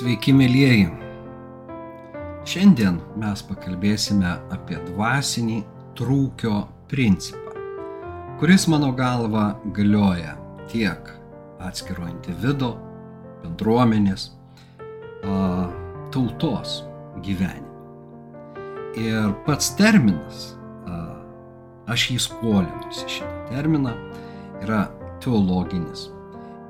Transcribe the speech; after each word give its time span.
Sveiki, 0.00 0.32
mėlyjeji. 0.32 0.86
Šiandien 2.48 2.94
mes 3.20 3.40
pakalbėsime 3.44 4.30
apie 4.54 4.78
dvasinį 4.86 5.58
trūkio 5.98 6.62
principą, 6.88 7.52
kuris 8.40 8.64
mano 8.72 8.94
galva 8.96 9.58
galioja 9.76 10.38
tiek 10.72 11.10
atskiro 11.60 12.06
individo, 12.08 12.70
bendruomenės, 13.42 14.30
tautos 16.14 16.78
gyvenime. 17.20 17.68
Ir 19.04 19.34
pats 19.44 19.68
terminas, 19.76 20.46
aš 21.92 22.06
jį 22.14 22.16
skolinusi 22.24 23.04
šitą 23.18 23.44
terminą, 23.52 23.92
yra 24.64 24.86
teologinis 25.20 26.08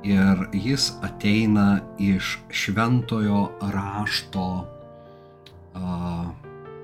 ir 0.03 0.49
jis 0.53 0.93
ateina 1.03 1.81
iš 1.99 2.39
šventojo 2.49 3.51
rašto 3.61 4.67
a, 5.75 6.31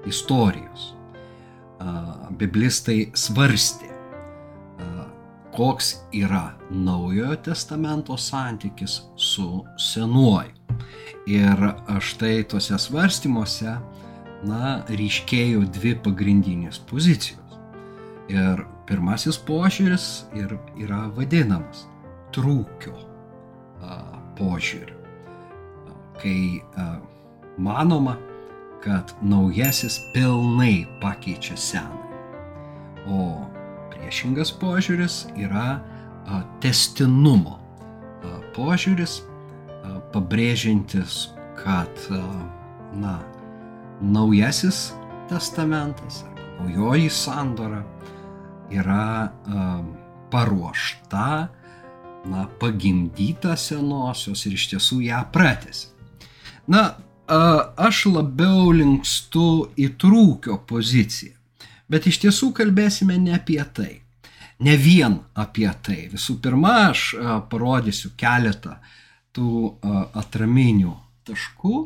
istorijos. 0.06 0.92
A, 1.80 2.14
biblistai 2.30 3.10
svarstė, 3.14 3.88
a, 3.88 5.06
koks 5.56 5.94
yra 6.12 6.50
naujojo 6.70 7.36
testamento 7.36 8.16
santykis 8.16 9.00
su 9.16 9.64
senuoju. 9.78 10.52
Ir 11.26 11.58
štai 12.00 12.44
tuose 12.46 12.78
svarstymuose, 12.78 13.78
na, 14.46 14.76
ryškėjo 14.86 15.64
dvi 15.74 15.96
pagrindinės 16.04 16.78
pozicijos. 16.86 17.58
Ir 18.30 18.62
pirmasis 18.86 19.38
požiūris 19.48 20.06
ir 20.38 20.54
yra 20.78 21.06
vadinamas 21.16 21.86
trūkio 22.36 22.94
požiūriu, 24.36 24.96
kai 26.20 26.60
manoma, 27.56 28.16
kad 28.84 29.10
naujasis 29.24 29.98
pilnai 30.14 30.84
pakeičia 31.00 31.56
seną. 31.58 32.02
O 33.08 33.20
priešingas 33.90 34.52
požiūris 34.60 35.24
yra 35.40 35.80
testinumo 36.62 37.56
požiūris, 38.56 39.20
pabrėžintis, 40.14 41.28
kad 41.58 42.08
na, 42.96 43.18
naujasis 44.00 44.90
testamentas 45.30 46.22
arba 46.26 46.36
naujoji 46.56 47.10
sandora 47.10 47.82
yra 48.72 49.28
paruošta 50.30 51.48
na, 52.30 52.46
pagimdyta 52.60 53.56
senosios 53.56 54.46
ir 54.46 54.56
iš 54.56 54.68
tiesų 54.72 55.00
ją 55.06 55.20
pratęs. 55.32 55.86
Na, 56.70 56.96
aš 57.26 58.06
labiau 58.10 58.70
linkstu 58.74 59.70
į 59.78 59.92
trūkio 60.00 60.58
poziciją, 60.68 61.34
bet 61.90 62.06
iš 62.10 62.20
tiesų 62.26 62.52
kalbėsime 62.56 63.18
ne 63.18 63.36
apie 63.38 63.62
tai. 63.74 64.00
Ne 64.58 64.76
vien 64.80 65.18
apie 65.36 65.68
tai. 65.84 66.06
Visų 66.12 66.38
pirma, 66.40 66.90
aš 66.90 67.10
parodysiu 67.50 68.14
keletą 68.16 68.78
tų 69.36 69.76
atraminių 70.16 70.94
taškų, 71.28 71.80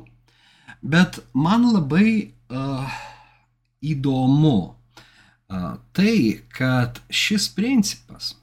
bet 0.80 1.18
man 1.34 1.66
labai 1.74 2.30
įdomu 3.80 4.58
tai, 5.96 6.14
kad 6.54 7.00
šis 7.10 7.48
principas 7.56 8.36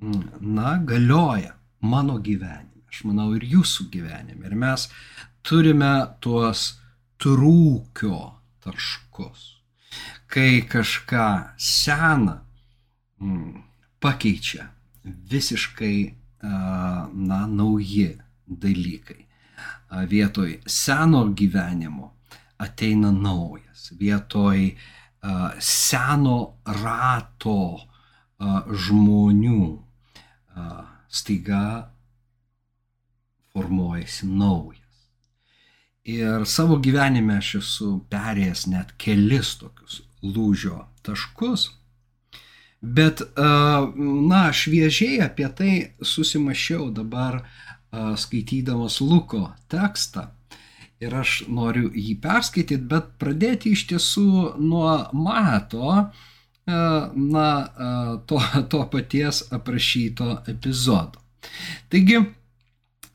na, 0.00 0.78
galioja 0.84 1.54
mano 1.80 2.18
gyvenime, 2.22 2.84
aš 2.88 3.04
manau 3.08 3.32
ir 3.36 3.46
jūsų 3.46 3.88
gyvenime. 3.92 4.46
Ir 4.46 4.54
mes 4.58 4.88
turime 5.42 5.92
tuos 6.20 6.78
trūkio 7.18 8.18
taškus, 8.64 9.46
kai 10.30 10.62
kažką 10.68 11.28
seną 11.58 12.38
mm, 13.18 13.62
pakeičia 14.00 14.68
visiškai 15.04 16.14
na, 16.42 17.46
nauji 17.46 18.12
dalykai. 18.46 19.24
Vietoj 20.08 20.60
seno 20.66 21.24
gyvenimo 21.34 22.12
ateina 22.60 23.10
naujas, 23.12 23.90
vietoj 23.98 24.76
seno 25.58 26.38
rato 26.64 27.60
žmonių 28.38 29.87
staiga 31.08 31.90
formuojasi 33.52 34.26
naujas. 34.26 34.84
Ir 36.08 36.46
savo 36.48 36.78
gyvenime 36.80 37.36
aš 37.42 37.54
esu 37.58 37.88
perėjęs 38.12 38.66
net 38.72 38.94
kelis 39.00 39.56
tokius 39.60 40.00
lūžio 40.24 40.86
taškus, 41.04 41.68
bet, 42.80 43.20
na, 43.36 44.42
šviežiai 44.54 45.20
apie 45.26 45.48
tai 45.58 45.72
susimašiau 46.00 46.88
dabar 46.94 47.42
skaitydamas 47.92 49.00
Luko 49.00 49.48
tekstą. 49.68 50.28
Ir 50.98 51.14
aš 51.14 51.44
noriu 51.46 51.92
jį 51.94 52.16
perskaityti, 52.22 52.80
bet 52.90 53.12
pradėti 53.22 53.70
iš 53.76 53.84
tiesų 53.92 54.56
nuo 54.58 54.96
mato, 55.14 56.08
na, 56.68 57.68
to, 58.26 58.40
to 58.70 58.82
paties 58.92 59.42
aprašyto 59.52 60.42
epizodo. 60.46 61.22
Taigi, 61.88 62.20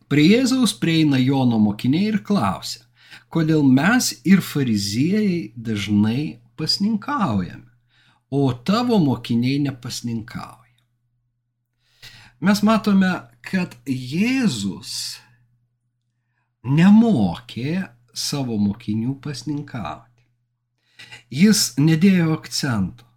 prie 0.09 0.25
Jėzaus 0.31 0.73
prieina 0.79 1.19
Jono 1.21 1.59
mokiniai 1.61 2.09
ir 2.13 2.19
klausia, 2.25 2.81
kodėl 3.33 3.63
mes 3.65 4.11
ir 4.25 4.41
fariziejai 4.45 5.53
dažnai 5.55 6.39
pasninkaujame, 6.57 7.69
o 8.33 8.49
tavo 8.65 8.97
mokiniai 9.01 9.61
nepasninkauja. 9.67 10.59
Mes 12.43 12.59
matome, 12.65 13.11
kad 13.45 13.75
Jėzus 13.87 15.19
nemokė 16.63 17.87
savo 18.13 18.57
mokinių 18.59 19.15
pasninkauti. 19.23 20.25
Jis 21.33 21.73
nedėjo 21.79 22.33
akcento 22.35 23.12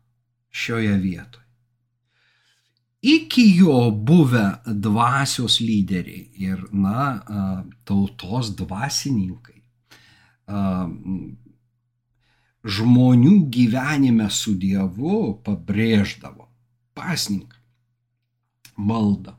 šioje 0.56 0.94
vietoje. 1.02 1.44
Iki 3.06 3.44
jo 3.60 3.90
buvę 3.90 4.46
dvasios 4.66 5.60
lyderiai 5.60 6.24
ir, 6.42 6.62
na, 6.72 7.20
tautos 7.86 8.54
dvasininkai 8.58 9.60
žmonių 12.66 13.34
gyvenime 13.52 14.26
su 14.32 14.54
Dievu 14.58 15.36
pabrėždavo 15.46 16.48
pasninką, 16.96 17.58
maldą. 18.76 19.36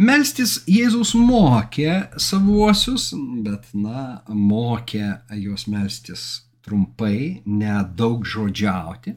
Melstis 0.00 0.60
Jėzus 0.70 1.12
mokė 1.18 2.12
savuosius, 2.20 3.10
bet, 3.44 3.66
na, 3.74 4.22
mokė 4.28 5.18
juos 5.40 5.66
melstis 5.68 6.28
trumpai, 6.70 7.42
nedaug 7.46 8.22
žodžiauti. 8.22 9.16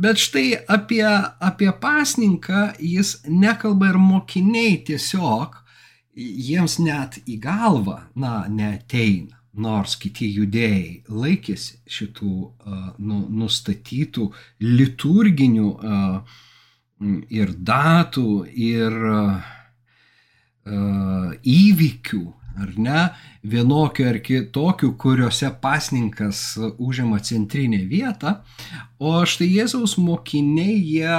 Bet 0.00 0.18
štai 0.18 0.58
apie, 0.66 1.06
apie 1.38 1.70
pasninką 1.78 2.72
jis 2.82 3.20
nekalba 3.30 3.92
ir 3.92 3.98
mokiniai 4.02 4.80
tiesiog, 4.88 5.60
jiems 6.20 6.80
net 6.82 7.20
į 7.30 7.38
galvą, 7.42 8.00
na, 8.18 8.44
neteina. 8.50 9.38
Nors 9.60 9.96
kiti 9.98 10.28
judėjai 10.30 11.10
laikėsi 11.10 11.80
šitų 11.90 12.30
uh, 12.30 12.84
nu, 13.02 13.24
nustatytų 13.34 14.28
liturginių 14.62 15.70
uh, 15.74 16.36
ir 17.34 17.54
datų, 17.58 18.28
ir 18.54 18.94
uh, 19.10 19.48
įvykių, 21.42 22.22
ar 22.60 22.72
ne, 22.76 23.04
vienokiu 23.42 24.08
ar 24.10 24.18
kitokiu, 24.24 24.94
kuriuose 25.00 25.50
pasninkas 25.62 26.58
užima 26.78 27.20
centrinę 27.24 27.82
vietą, 27.90 28.36
o 29.00 29.20
štai 29.24 29.48
Jėzaus 29.48 29.96
mokiniai 30.00 30.76
jie, 30.78 31.16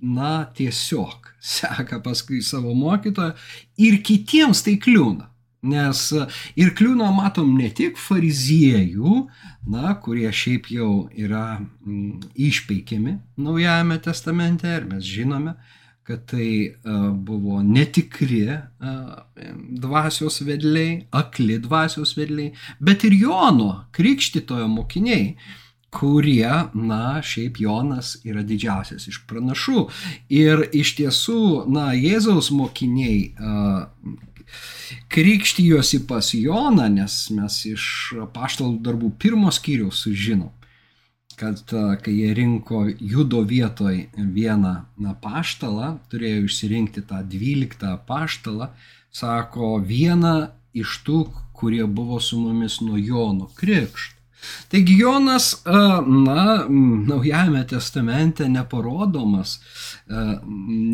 na, 0.00 0.32
tiesiog 0.54 1.32
seka 1.40 1.98
paskui 2.04 2.42
savo 2.42 2.74
mokytoją 2.74 3.34
ir 3.82 3.98
kitiems 4.04 4.62
tai 4.66 4.78
kliūna. 4.82 5.28
Nes 5.68 6.00
ir 6.54 6.68
kliūna 6.78 7.08
matom 7.10 7.56
ne 7.58 7.66
tik 7.74 7.96
fariziejų, 7.98 9.24
na, 9.66 9.96
kurie 9.98 10.28
šiaip 10.30 10.68
jau 10.70 11.08
yra 11.18 11.58
mm, 11.58 12.30
išpeikiami 12.38 13.16
Naujajame 13.42 13.98
testamente 14.02 14.70
ir 14.70 14.86
mes 14.86 15.02
žinome, 15.02 15.56
kad 16.08 16.24
tai 16.30 16.74
buvo 17.12 17.60
netikri 17.60 18.46
dvasios 19.84 20.40
vedliai, 20.40 21.02
akli 21.12 21.58
dvasios 21.60 22.14
vedliai, 22.16 22.54
bet 22.80 23.04
ir 23.04 23.16
Jono 23.20 23.84
krikštitojo 23.92 24.68
mokiniai, 24.72 25.34
kurie, 25.92 26.48
na, 26.74 27.20
šiaip 27.24 27.60
Jonas 27.60 28.16
yra 28.28 28.42
didžiausias 28.44 29.08
iš 29.08 29.22
pranašų. 29.28 29.86
Ir 30.36 30.66
iš 30.76 30.94
tiesų, 30.98 31.42
na, 31.72 31.90
Jėzaus 31.96 32.50
mokiniai 32.52 33.32
krikštijosi 35.12 36.02
pas 36.08 36.32
Joną, 36.36 36.88
nes 36.92 37.16
mes 37.36 37.58
iš 37.72 37.84
paštalų 38.36 38.78
darbų 38.84 39.12
pirmos 39.20 39.60
skyriaus 39.60 40.04
sužinom, 40.04 40.52
kad 41.38 41.62
kai 42.02 42.14
jie 42.14 42.34
rinko 42.34 42.84
judo 43.00 43.40
vietoj 43.46 44.08
vieną 44.16 44.74
na, 44.98 45.14
paštalą, 45.22 45.94
turėjo 46.10 46.44
išsirinkti 46.48 47.04
tą 47.08 47.22
dvyliktą 47.34 47.94
paštalą, 48.08 48.72
sako, 49.14 49.76
vieną 49.86 50.36
iš 50.74 51.00
tų, 51.06 51.22
kurie 51.58 51.84
buvo 51.86 52.20
su 52.22 52.38
mumis 52.40 52.80
nuo 52.84 52.98
Jono 52.98 53.50
krikšto. 53.58 54.18
Taigi 54.70 54.94
Jonas, 54.98 55.62
na, 56.06 56.66
Naujajame 57.06 57.64
testamente 57.66 58.48
neparodomas 58.48 59.58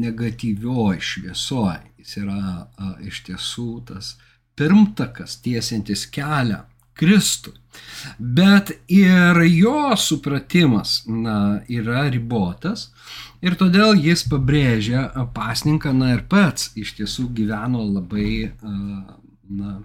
negatyvioj 0.04 1.00
šviesoj. 1.00 1.82
Jis 2.00 2.16
yra 2.22 2.68
iš 3.04 3.20
tiesų 3.26 3.68
tas 3.90 4.14
pirmtakas 4.56 5.36
tiesintis 5.44 6.06
kelią 6.08 6.62
Kristui. 6.94 7.56
Bet 8.18 8.70
ir 8.92 9.40
jo 9.48 9.94
supratimas 9.96 11.02
na, 11.08 11.62
yra 11.68 12.04
ribotas 12.12 12.90
ir 13.42 13.56
todėl 13.58 13.96
jis 13.98 14.26
pabrėžia 14.30 15.08
pasninką, 15.34 15.94
na 15.96 16.12
ir 16.14 16.22
pats 16.30 16.70
iš 16.78 16.94
tiesų 17.00 17.30
gyveno 17.34 17.82
labai 17.82 18.52
na, 18.62 19.78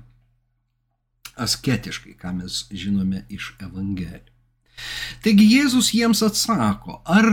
asketiškai, 1.40 2.18
ką 2.20 2.36
mes 2.42 2.66
žinome 2.76 3.24
iš 3.32 3.54
Evangelijų. 3.64 4.28
Taigi 5.24 5.48
Jėzus 5.56 5.92
jiems 5.96 6.22
atsako, 6.24 7.02
ar 7.04 7.28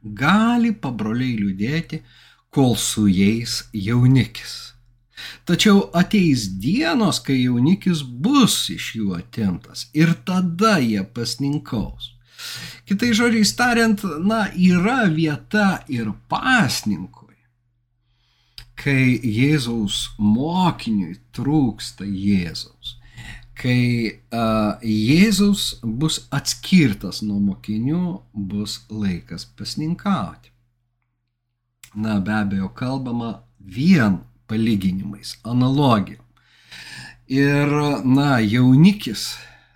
gali 0.00 0.72
pabroliai 0.72 1.36
liūdėti, 1.40 2.00
kol 2.52 2.76
su 2.80 3.04
jais 3.10 3.64
jaunikis. 3.72 4.75
Tačiau 5.48 5.86
ateis 5.96 6.48
dienos, 6.60 7.20
kai 7.24 7.38
jaunikis 7.40 8.02
bus 8.04 8.58
iš 8.72 8.90
jų 8.98 9.14
atimtas 9.16 9.86
ir 9.96 10.12
tada 10.28 10.76
jie 10.82 11.04
pasninkaus. 11.16 12.12
Kitai 12.86 13.14
žodžiai 13.16 13.48
tariant, 13.58 14.02
na, 14.22 14.44
yra 14.52 15.06
vieta 15.08 15.80
ir 15.88 16.12
pasninkui, 16.28 17.34
kai 18.76 19.16
Jėzaus 19.24 20.02
mokiniui 20.20 21.16
trūksta 21.34 22.04
Jėzaus 22.04 22.96
kai 23.56 24.20
uh, 24.36 24.76
Jėzus 24.84 25.78
bus 25.82 26.20
atskirtas 26.34 27.22
nuo 27.24 27.38
mokinių, 27.40 28.20
bus 28.34 28.82
laikas 28.92 29.46
pasninkauti. 29.56 30.52
Na, 31.96 32.18
be 32.20 32.34
abejo, 32.36 32.68
kalbama 32.76 33.38
vien 33.58 34.20
palyginimais, 34.48 35.36
analogijom. 35.44 36.22
Ir, 37.26 37.72
na, 38.06 38.36
jaunikis, 38.38 39.32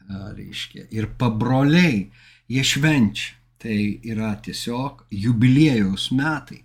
reiškia, 0.08 0.86
ir 0.94 1.10
pabroliai, 1.18 2.08
jie 2.50 2.64
švenčia. 2.64 3.36
Tai 3.60 3.76
yra 4.08 4.30
tiesiog 4.40 5.02
jubiliejaus 5.12 6.06
metai, 6.16 6.62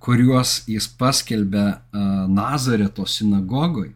kuriuos 0.00 0.62
jis 0.64 0.86
paskelbė 0.96 1.64
Nazareto 2.32 3.04
sinagogoje 3.04 3.92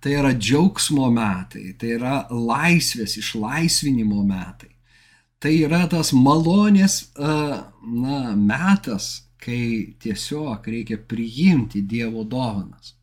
tai 0.00 0.14
yra 0.20 0.32
džiaugsmo 0.32 1.08
metai, 1.10 1.74
tai 1.78 1.96
yra 1.96 2.16
laisvės, 2.30 3.16
išlaisvinimo 3.20 4.22
metai. 4.26 4.70
Tai 5.42 5.52
yra 5.52 5.84
tas 5.90 6.12
malonės 6.14 7.10
na, 7.18 8.20
metas, 8.38 9.25
kai 9.42 9.94
tiesiog 10.02 10.66
reikia 10.72 10.98
priimti 10.98 11.82
Dievo 11.82 12.24
dovanas 12.24 12.94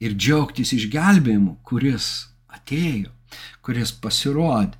ir 0.00 0.16
džiaugtis 0.16 0.74
išgelbėjimu, 0.76 1.58
kuris 1.64 2.08
atėjo, 2.52 3.12
kuris 3.64 3.92
pasirodė. 4.02 4.76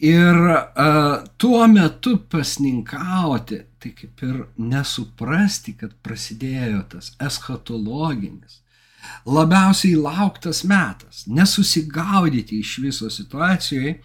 Ir 0.00 0.38
uh, 0.40 1.26
tuo 1.36 1.60
metu 1.68 2.14
pasninkauti, 2.32 3.58
tai 3.80 3.90
kaip 3.96 4.22
ir 4.24 4.38
nesuprasti, 4.56 5.74
kad 5.76 5.92
prasidėjo 6.04 6.80
tas 6.94 7.12
eschatologinis 7.20 8.62
labiausiai 9.26 9.94
lauktas 9.96 10.64
metas, 10.64 11.24
nesusigaudyti 11.26 12.60
iš 12.60 12.78
viso 12.84 13.10
situacijoje, 13.10 13.96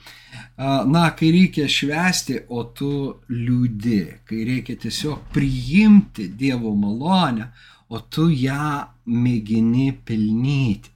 na, 0.87 1.09
kai 1.15 1.31
reikia 1.35 1.67
švesti, 1.71 2.39
o 2.49 2.63
tu 2.75 2.91
liūdi, 3.31 4.01
kai 4.27 4.43
reikia 4.47 4.79
tiesiog 4.79 5.29
priimti 5.35 6.29
Dievo 6.39 6.75
malonę, 6.75 7.49
o 7.89 7.99
tu 7.99 8.29
ją 8.31 8.85
mėgini 9.05 9.91
pelnyti. 10.05 10.91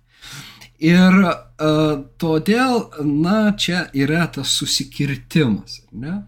Ir 0.80 1.16
uh, 1.20 2.06
todėl, 2.22 2.86
na, 3.04 3.52
čia 3.60 3.90
yra 3.92 4.24
tas 4.32 4.54
susikirtimas. 4.56 5.82
Ne? 5.92 6.22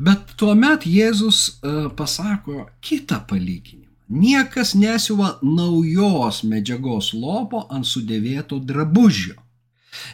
Bet 0.00 0.32
tuomet 0.40 0.86
Jėzus 0.88 1.42
uh, 1.60 1.90
pasako 1.96 2.64
kitą 2.80 3.20
palyginimą. 3.28 3.79
Niekas 4.10 4.74
nesiuva 4.74 5.36
naujos 5.42 6.40
medžiagos 6.42 7.12
lopo 7.14 7.60
ant 7.70 7.86
sudėvėto 7.86 8.58
drabužio, 8.66 9.36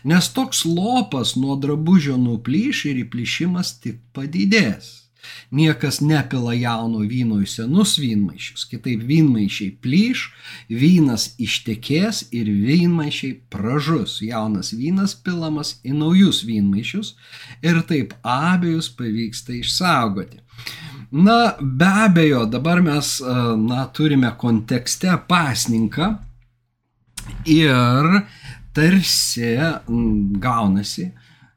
nes 0.05 0.29
toks 0.37 0.67
lopas 0.69 1.33
nuo 1.41 1.57
drabužio 1.57 2.19
nuplyš 2.21 2.83
ir 2.91 3.01
įplyšimas 3.07 3.73
tik 3.81 4.03
padidės. 4.13 4.91
Niekas 5.51 6.03
nepila 6.05 6.53
jauno 6.55 7.01
vyno 7.09 7.41
į 7.43 7.49
senus 7.51 7.97
vynmaišius, 7.99 8.67
kitaip 8.69 9.01
vynmaišiai 9.09 9.73
plyš, 9.83 10.27
vynas 10.69 11.31
ištekės 11.43 12.27
ir 12.37 12.53
vynmaišiai 12.53 13.33
pražus, 13.51 14.21
jaunas 14.23 14.75
vynas 14.77 15.17
pilamas 15.17 15.79
į 15.89 15.97
naujus 16.03 16.45
vynmaišius 16.47 17.15
ir 17.65 17.81
taip 17.89 18.13
abiejus 18.23 18.93
pavyksta 19.01 19.57
išsaugoti. 19.57 20.45
Na, 21.11 21.55
be 21.61 21.87
abejo, 21.87 22.47
dabar 22.51 22.81
mes 22.83 23.21
na, 23.57 23.87
turime 23.95 24.33
kontekste 24.39 25.13
pasninką 25.29 26.17
ir 27.47 28.23
tarsi 28.75 29.55
gaunasi, 30.43 31.13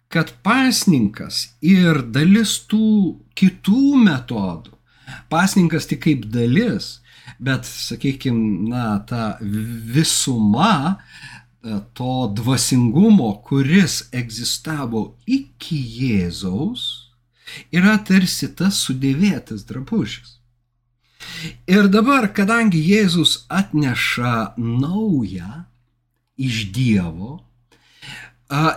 kad 0.10 0.32
pasninkas 0.46 1.48
ir 1.66 2.04
dalis 2.14 2.60
tų 2.70 3.18
kitų 3.38 3.98
metodų, 4.06 4.78
pasninkas 5.34 5.90
tik 5.90 6.06
kaip 6.06 6.30
dalis, 6.30 7.00
bet, 7.42 7.66
sakykime, 7.66 8.70
na, 8.70 9.00
ta 9.02 9.36
visuma 9.42 11.00
to 11.94 12.16
dvasingumo, 12.38 13.34
kuris 13.44 14.06
egzistavo 14.16 15.16
iki 15.28 15.82
Jėzaus, 16.00 17.09
yra 17.72 17.98
tarsi 18.06 18.50
tas 18.56 18.80
sudėvėtas 18.86 19.66
drabužis. 19.70 20.40
Ir 21.68 21.90
dabar, 21.92 22.30
kadangi 22.34 22.80
Jėzus 22.80 23.46
atneša 23.52 24.56
naują 24.58 25.66
iš 26.40 26.66
Dievo, 26.76 27.40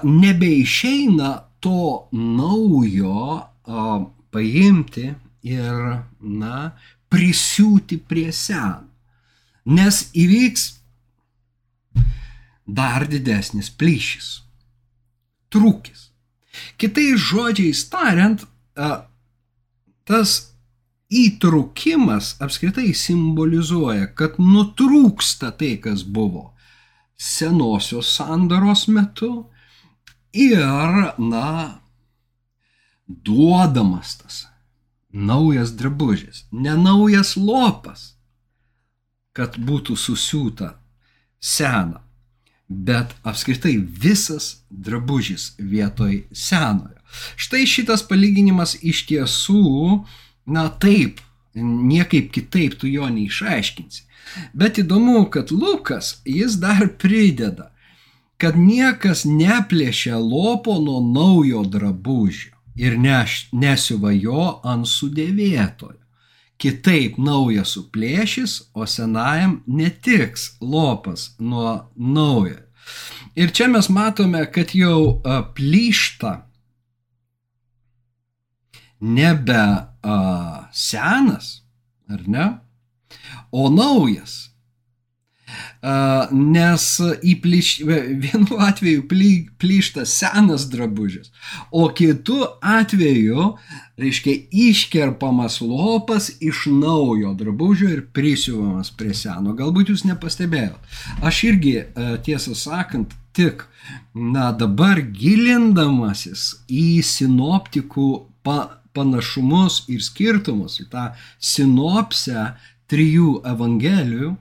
nebeišeina 0.02 1.30
to 1.62 2.08
naujo 2.12 3.48
paimti 4.32 5.12
ir, 5.46 5.82
na, 6.20 6.72
prisiūti 7.12 7.98
prie 8.08 8.30
seno, 8.32 8.88
nes 9.68 10.06
įvyks 10.16 10.64
dar 12.66 13.06
didesnis 13.10 13.68
plyšys, 13.70 14.30
trūkis. 15.52 16.08
Kitais 16.80 17.20
žodžiais 17.20 17.84
tariant, 17.92 18.44
tas 20.08 20.52
įtrukimas 21.12 22.36
apskritai 22.42 22.92
simbolizuoja, 22.96 24.08
kad 24.16 24.38
nutrūksta 24.40 25.52
tai, 25.58 25.76
kas 25.82 26.04
buvo 26.04 26.50
senosios 27.22 28.08
sandaros 28.16 28.88
metu 28.88 29.32
ir, 30.32 31.12
na, 31.18 31.82
duodamas 33.06 34.16
tas 34.22 34.46
naujas 35.12 35.74
drabužis, 35.76 36.46
ne 36.50 36.72
naujas 36.76 37.36
lopas, 37.36 38.14
kad 39.36 39.58
būtų 39.60 39.96
susiūta 39.96 40.72
sena, 41.40 42.00
bet 42.68 43.12
apskritai 43.28 43.76
visas 43.76 44.64
drabužis 44.70 45.52
vietoj 45.58 46.24
senojo. 46.32 47.01
Štai 47.36 47.66
šitas 47.68 48.04
palyginimas 48.08 48.76
iš 48.82 49.04
tiesų, 49.10 50.02
na 50.46 50.68
taip, 50.82 51.20
niekaip 51.54 52.32
kitaip 52.32 52.78
tu 52.80 52.88
jo 52.88 53.08
neišaiškinsi. 53.12 54.04
Bet 54.56 54.78
įdomu, 54.80 55.26
kad 55.30 55.50
Lukas 55.50 56.20
jis 56.24 56.56
dar 56.62 56.88
prideda, 56.98 57.72
kad 58.40 58.56
niekas 58.58 59.24
neplėšia 59.28 60.16
lopo 60.18 60.78
nuo 60.82 61.00
naujo 61.04 61.62
drabužio 61.68 62.54
ir 62.76 62.96
neš, 62.98 63.48
nesiuva 63.52 64.14
jo 64.14 64.60
ant 64.64 64.88
sudėvėtojo. 64.88 65.98
kitaip 66.62 67.16
naują 67.18 67.64
suplėšys, 67.66 68.52
o 68.78 68.86
senajam 68.86 69.56
netiks 69.66 70.52
lopas 70.60 71.32
nuo 71.42 71.88
naujo. 71.96 72.60
Ir 73.34 73.50
čia 73.50 73.66
mes 73.72 73.88
matome, 73.90 74.44
kad 74.54 74.74
jau 74.76 75.18
plyšta 75.56 76.32
nebe 79.02 79.58
a, 80.02 80.16
senas, 80.72 81.60
ar 82.08 82.22
ne, 82.26 82.48
o 83.50 83.68
naujas. 83.70 84.38
Nes 86.32 86.84
į 87.26 87.32
plyš, 87.42 87.70
vienu 87.84 88.56
atveju 88.62 89.02
ply, 89.10 89.30
plyšta 89.60 90.06
senas 90.08 90.68
drabužis, 90.70 91.32
o 91.74 91.88
kitu 91.92 92.38
atveju, 92.62 93.50
reiškia, 94.00 94.46
iškerpamas 94.48 95.58
lopas 95.60 96.30
iš 96.40 96.64
naujo 96.70 97.34
drabužio 97.36 97.90
ir 97.90 98.04
prisiuvamas 98.14 98.92
prie 98.96 99.12
seno. 99.18 99.56
Galbūt 99.58 99.92
jūs 99.92 100.06
nepastebėjot. 100.08 100.78
Aš 101.20 101.42
irgi, 101.50 101.74
tiesą 102.24 102.54
sakant, 102.56 103.12
tik, 103.36 103.66
na 104.14 104.52
dabar 104.56 105.02
gilindamasis 105.02 106.62
į 106.70 107.02
sinoptikų 107.04 108.08
pa, 108.46 108.78
panašumus 108.96 109.82
ir 109.92 110.02
skirtumus, 110.04 110.80
į 110.82 110.88
tą 110.92 111.10
sinopsę 111.40 112.52
trijų 112.92 113.40
evangelijų, 113.48 114.34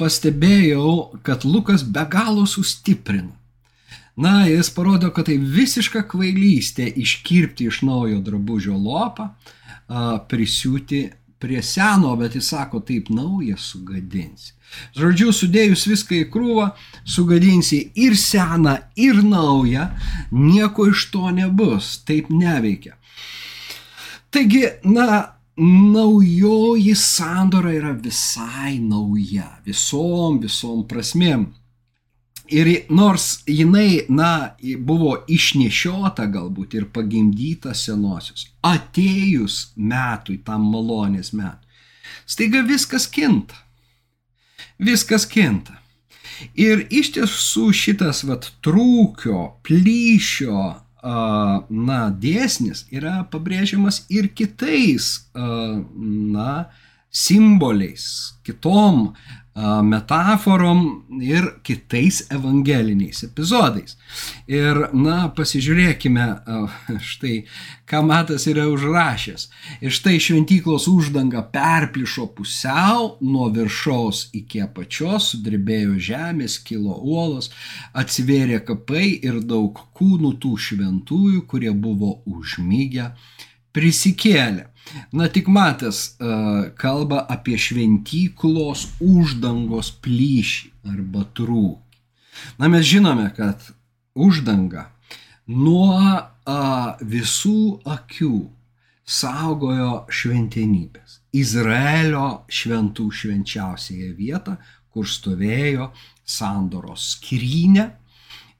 pastebėjau, 0.00 1.18
kad 1.24 1.44
Lukas 1.48 1.84
be 1.84 2.04
galo 2.12 2.46
sustiprina. 2.48 3.32
Na, 4.16 4.46
jis 4.48 4.70
parodo, 4.72 5.10
kad 5.12 5.28
tai 5.28 5.36
visiška 5.36 6.06
kvailystė 6.08 6.88
iškirpti 7.02 7.66
iš 7.68 7.82
naujo 7.84 8.22
drabužio 8.24 8.76
lopą, 8.80 9.28
prisiūti 10.30 11.02
prie 11.38 11.60
seno, 11.62 12.14
bet 12.16 12.34
jis 12.34 12.48
sako, 12.48 12.80
taip 12.80 13.10
naują 13.12 13.58
sugadinsi. 13.60 14.54
Žodžiu, 14.96 15.30
sudėjus 15.36 15.84
viską 15.86 16.16
į 16.22 16.28
krūvą, 16.32 16.70
sugadinsi 17.04 17.82
ir 18.02 18.16
seną, 18.18 18.78
ir 18.96 19.20
naują, 19.22 19.90
nieko 20.32 20.88
iš 20.90 21.06
to 21.12 21.28
nebus, 21.36 21.98
taip 22.08 22.32
neveikia. 22.32 22.96
Taigi, 24.36 24.66
na, 24.82 25.32
naujoji 25.56 26.94
sandora 26.94 27.70
yra 27.72 27.92
visai 27.92 28.74
nauja, 28.84 29.46
visom, 29.64 30.36
visom 30.42 30.82
prasmėm. 30.90 31.46
Ir 32.52 32.68
nors 32.92 33.38
jinai, 33.48 34.02
na, 34.12 34.52
buvo 34.90 35.14
išnešiota 35.38 36.28
galbūt 36.36 36.76
ir 36.76 36.84
pagimdyta 36.92 37.72
senosios, 37.72 38.44
atėjus 38.60 39.72
metui, 39.76 40.36
tam 40.44 40.68
malonės 40.68 41.32
metui, 41.32 41.80
staiga 42.28 42.60
viskas 42.68 43.08
kinta. 43.08 43.56
Viskas 44.76 45.24
kinta. 45.24 45.80
Ir 46.52 46.84
iš 46.92 47.14
tiesų 47.16 47.70
šitas 47.72 48.26
vat 48.28 48.52
trūkio, 48.60 49.54
plyšio, 49.64 50.74
na, 51.02 51.98
dėsnis 52.10 52.86
yra 52.90 53.26
pabrėžiamas 53.30 54.04
ir 54.12 54.28
kitais, 54.34 55.28
na, 55.34 56.66
simboliais, 57.10 58.06
kitom 58.44 59.14
metaforom 59.56 61.04
ir 61.20 61.46
kitais 61.64 62.26
evangeliniais 62.30 63.22
epizodais. 63.24 63.96
Ir, 64.48 64.82
na, 64.92 65.30
pasižiūrėkime, 65.32 66.26
štai, 67.12 67.36
ką 67.88 68.02
Matas 68.04 68.44
yra 68.50 68.66
užrašęs. 68.68 69.48
Ir 69.80 69.94
štai 69.96 70.18
šventyklos 70.20 70.88
uždanga 70.92 71.46
perplišo 71.54 72.28
pusiau, 72.36 73.14
nuo 73.24 73.48
viršaus 73.54 74.26
iki 74.36 74.60
apačios, 74.66 75.32
sudrebėjo 75.32 75.96
žemės, 76.10 76.58
kilo 76.60 77.00
uolos, 77.00 77.48
atsivėrė 77.96 78.60
kapai 78.68 79.08
ir 79.24 79.40
daug 79.40 79.80
kūnų 79.96 80.36
tų 80.42 80.56
šventųjų, 80.68 81.46
kurie 81.48 81.72
buvo 81.72 82.18
užmygę, 82.28 83.14
prisikėlė. 83.72 84.68
Na 85.12 85.28
tik 85.28 85.48
Matas 85.48 86.16
uh, 86.20 86.68
kalba 86.78 87.24
apie 87.32 87.58
šventyklos 87.58 88.86
uždangos 89.02 89.90
plyšį 90.04 90.70
arba 90.92 91.24
trūkį. 91.36 91.98
Na 92.60 92.68
mes 92.70 92.86
žinome, 92.86 93.26
kad 93.36 93.64
uždanga 94.14 94.90
nuo 95.50 95.96
uh, 95.96 96.94
visų 97.02 97.82
akių 97.86 98.34
saugojo 99.06 100.06
šventenybės. 100.10 101.20
Izraelio 101.36 102.46
šventų 102.50 103.10
švenčiausiąją 103.14 104.14
vietą, 104.18 104.56
kur 104.90 105.06
stovėjo 105.06 105.90
sandoros 106.26 107.12
skrynė 107.14 107.90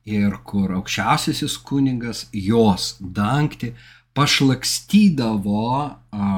ir 0.06 0.36
kur 0.46 0.76
aukščiausiasis 0.76 1.56
kuningas 1.66 2.26
jos 2.30 2.94
dangti 3.00 3.72
pašlakstydavo 4.16 5.68
a, 5.76 6.28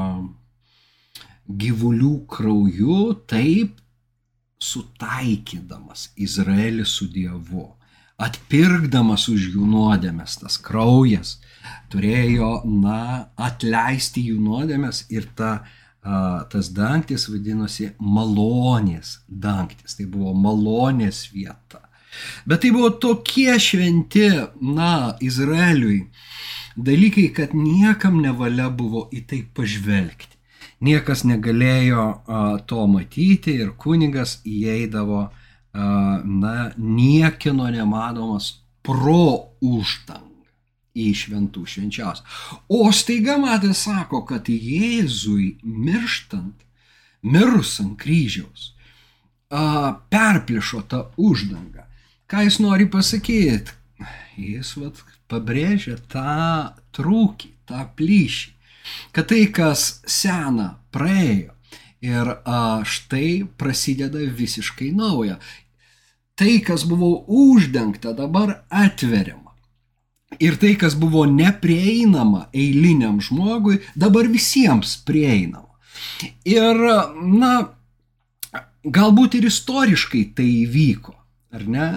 gyvulių 1.49 2.15
krauju, 2.29 3.01
taip 3.31 3.79
sutaikydamas 4.59 6.09
Izraelį 6.19 6.85
su 6.89 7.07
Dievu, 7.13 7.69
atpirkdamas 8.19 9.29
už 9.31 9.53
jų 9.55 9.67
nuodėmės, 9.71 10.41
tas 10.43 10.59
kraujas 10.61 11.37
turėjo, 11.93 12.53
na, 12.83 13.31
atleisti 13.39 14.27
jų 14.33 14.41
nuodėmės 14.43 15.05
ir 15.15 15.29
ta, 15.39 15.53
a, 16.03 16.45
tas 16.51 16.73
dangtis 16.75 17.29
vadinosi 17.31 17.93
malonės 18.03 19.21
dangtis, 19.29 19.95
tai 19.99 20.09
buvo 20.11 20.35
malonės 20.35 21.29
vieta. 21.33 21.85
Bet 22.49 22.65
tai 22.65 22.73
buvo 22.75 22.91
tokie 22.91 23.55
šventi, 23.63 24.31
na, 24.65 25.15
Izraeliui, 25.23 26.09
dalykai, 26.79 27.29
kad 27.35 27.55
niekam 27.55 28.21
nevalia 28.23 28.69
buvo 28.71 29.09
į 29.13 29.25
tai 29.29 29.43
pažvelgti. 29.55 30.37
Niekas 30.85 31.25
negalėjo 31.27 32.05
a, 32.07 32.41
to 32.71 32.87
matyti 32.87 33.57
ir 33.59 33.75
kunigas 33.83 34.39
įeidavo, 34.47 35.27
a, 35.27 35.89
na, 36.23 36.71
niekino 36.79 37.67
nemanomas 37.75 38.53
pro 38.87 39.59
uždangą 39.59 40.27
į 40.99 41.11
šventų 41.19 41.65
švenčiausią. 41.75 42.25
O 42.71 42.89
staiga 42.95 43.37
matė 43.43 43.75
sako, 43.75 44.23
kad 44.27 44.49
Jėzui 44.51 45.59
mirštant, 45.63 46.63
mirus 47.27 47.75
ant 47.83 47.99
kryžiaus, 47.99 48.73
a, 49.51 49.99
perplišo 50.15 50.85
tą 50.87 51.09
uždangą. 51.19 51.89
Ką 52.29 52.47
jis 52.47 52.59
nori 52.63 52.87
pasakyti? 52.93 53.75
Jis 54.39 54.77
vat, 54.79 55.01
pabrėžia 55.29 55.99
tą 56.11 56.75
trūkį, 56.97 57.53
tą 57.69 57.85
plyšį, 57.99 58.51
kad 59.13 59.29
tai, 59.31 59.45
kas 59.53 60.01
sena, 60.09 60.79
praėjo 60.95 61.55
ir 62.05 62.31
a, 62.45 62.83
štai 62.87 63.45
prasideda 63.59 64.23
visiškai 64.23 64.93
nauja. 64.95 65.39
Tai, 66.39 66.53
kas 66.63 66.85
buvo 66.87 67.25
uždengta, 67.27 68.15
dabar 68.15 68.61
atveriama. 68.71 69.51
Ir 70.39 70.59
tai, 70.61 70.77
kas 70.79 70.95
buvo 70.95 71.25
neprieinama 71.27 72.47
eiliniam 72.55 73.19
žmogui, 73.25 73.81
dabar 73.99 74.29
visiems 74.31 74.95
prieinama. 75.09 75.67
Ir, 76.47 76.79
na, 77.19 77.53
galbūt 78.85 79.39
ir 79.41 79.49
istoriškai 79.49 80.23
tai 80.39 80.47
įvyko, 80.63 81.15
ar 81.57 81.65
ne? 81.67 81.89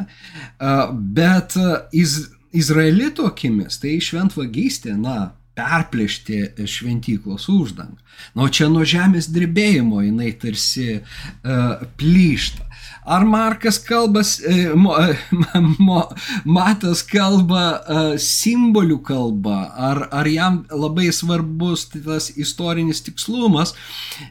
Bet 1.19 1.57
iz, 1.93 2.31
Izraelito 2.51 3.23
akimis 3.29 3.79
tai 3.79 3.95
šventvagystė, 4.03 4.97
na, 4.99 5.31
perplėšti 5.57 6.67
šventyklos 6.69 7.47
uždangą. 7.51 7.97
Na, 8.35 8.45
o 8.45 8.49
čia 8.53 8.69
nuo 8.71 8.85
žemės 8.87 9.29
drebėjimo 9.33 10.03
jinai 10.05 10.31
tarsi 10.39 10.99
uh, 10.99 11.87
plyšta. 11.99 12.71
Ar 13.03 13.25
Markas 13.25 13.79
kalbas, 13.79 14.39
e, 14.39 14.75
mo, 14.75 14.95
e, 14.97 15.15
mo, 15.79 16.03
Matas 16.45 17.01
kalba 17.01 17.63
e, 17.63 18.01
simbolių 18.21 18.99
kalba, 19.01 19.71
ar, 19.73 20.03
ar 20.13 20.29
jam 20.29 20.59
labai 20.69 21.09
svarbus 21.09 21.87
tas 21.95 22.29
istorinis 22.37 23.01
tikslumas, 23.01 23.73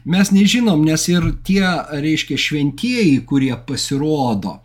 mes 0.07 0.31
nežinom, 0.31 0.85
nes 0.87 1.03
ir 1.11 1.33
tie, 1.43 1.65
reiškia, 1.91 2.39
šventieji, 2.39 3.19
kurie 3.27 3.51
pasirodo, 3.67 4.61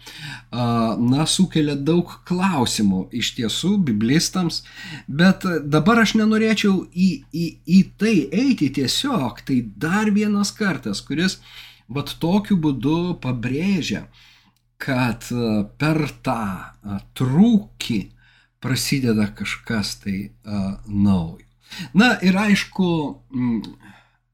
na, 0.57 1.27
sukelia 1.29 1.75
daug 1.75 2.13
klausimų 2.29 3.09
iš 3.13 3.33
tiesų 3.37 3.75
biblistams, 3.91 4.63
bet 5.07 5.45
dabar 5.67 6.05
aš 6.05 6.15
nenorėčiau 6.47 6.87
į, 6.95 7.09
į, 7.35 7.47
į 7.67 7.81
tai 7.99 8.17
eiti 8.31 8.71
tiesiog, 8.71 9.43
tai 9.47 9.63
dar 9.77 10.11
vienas 10.11 10.53
kartas, 10.55 11.03
kuris 11.03 11.41
Vat 11.87 12.17
tokiu 12.19 12.57
būdu 12.59 13.19
pabrėžia, 13.23 14.09
kad 14.83 15.23
e, 15.31 15.67
per 15.79 16.09
tą 16.27 16.43
e, 16.43 16.99
trūkį 17.15 17.99
prasideda 18.59 19.29
kažkas 19.37 19.93
tai 20.03 20.17
uh, 20.27 20.81
naujo. 20.89 21.45
Na 21.95 22.17
ir 22.25 22.35
aišku, 22.35 22.89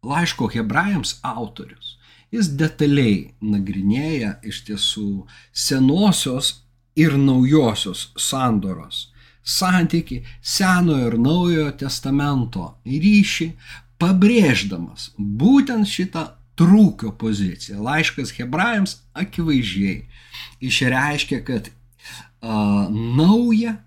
laiško 0.07 0.49
hebrajams 0.54 1.19
autorius. 1.26 1.99
Jis 2.33 2.49
detaliai 2.57 3.35
nagrinėja 3.45 4.38
iš 4.40 4.62
tiesų 4.71 5.26
senosios 5.52 6.62
ir 6.97 7.19
naujosios 7.21 8.07
sandoros 8.16 9.12
santyki 9.42 10.22
senojo 10.40 11.11
ir 11.11 11.18
naujojo 11.18 11.70
testamento 11.78 12.68
ryšį, 12.87 13.49
pabrėždamas 14.02 15.11
būtent 15.18 15.88
šitą 15.88 16.26
trūkio 16.58 17.12
poziciją. 17.18 17.80
Laiškas 17.82 18.34
hebrajams 18.37 18.99
akivaizdžiai 19.18 20.02
išreiškia, 20.62 21.40
kad 21.46 21.70
a, 21.70 22.88
nauja 22.90 23.78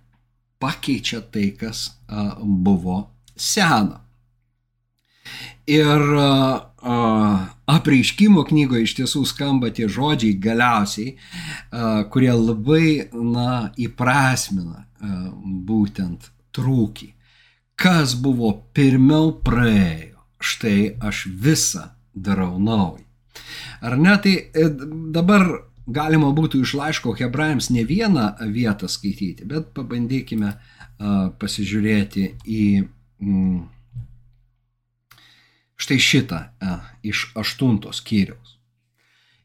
pakeičia 0.59 1.21
tai, 1.31 1.51
kas 1.59 1.91
a, 2.07 2.31
buvo 2.41 3.05
sena. 3.35 4.01
Ir 5.65 6.01
apreiškimo 7.65 8.43
knygoje 8.45 8.85
iš 8.85 8.91
tiesų 8.99 9.23
skamba 9.25 9.71
tie 9.73 9.87
žodžiai 9.89 10.35
galiausiai, 10.37 11.15
kurie 12.13 12.29
labai 12.29 12.89
na, 13.09 13.71
įprasmina 13.81 14.85
būtent 15.67 16.29
trūkį. 16.55 17.11
Kas 17.75 18.15
buvo 18.15 18.51
pirmiau 18.75 19.33
praėjo, 19.43 20.21
štai 20.39 20.95
aš 21.03 21.25
visą 21.27 21.89
darau 22.15 22.59
naują. 22.59 23.03
Ar 23.83 23.97
ne, 23.99 24.15
tai 24.23 24.35
e, 24.39 24.69
dabar 25.11 25.47
galima 25.85 26.31
būtų 26.33 26.63
iš 26.63 26.73
laiško 26.79 27.13
hebrajams 27.19 27.69
ne 27.75 27.83
vieną 27.85 28.29
vietą 28.53 28.87
skaityti, 28.89 29.45
bet 29.45 29.73
pabandykime 29.75 30.55
pasižiūrėti 30.95 32.29
į 32.47 32.65
mm, 33.19 33.57
Štai 35.75 35.99
šitą 35.99 36.37
e, 36.39 36.75
iš 37.03 37.31
aštuntos 37.35 37.99
skyriaus. 37.99 38.55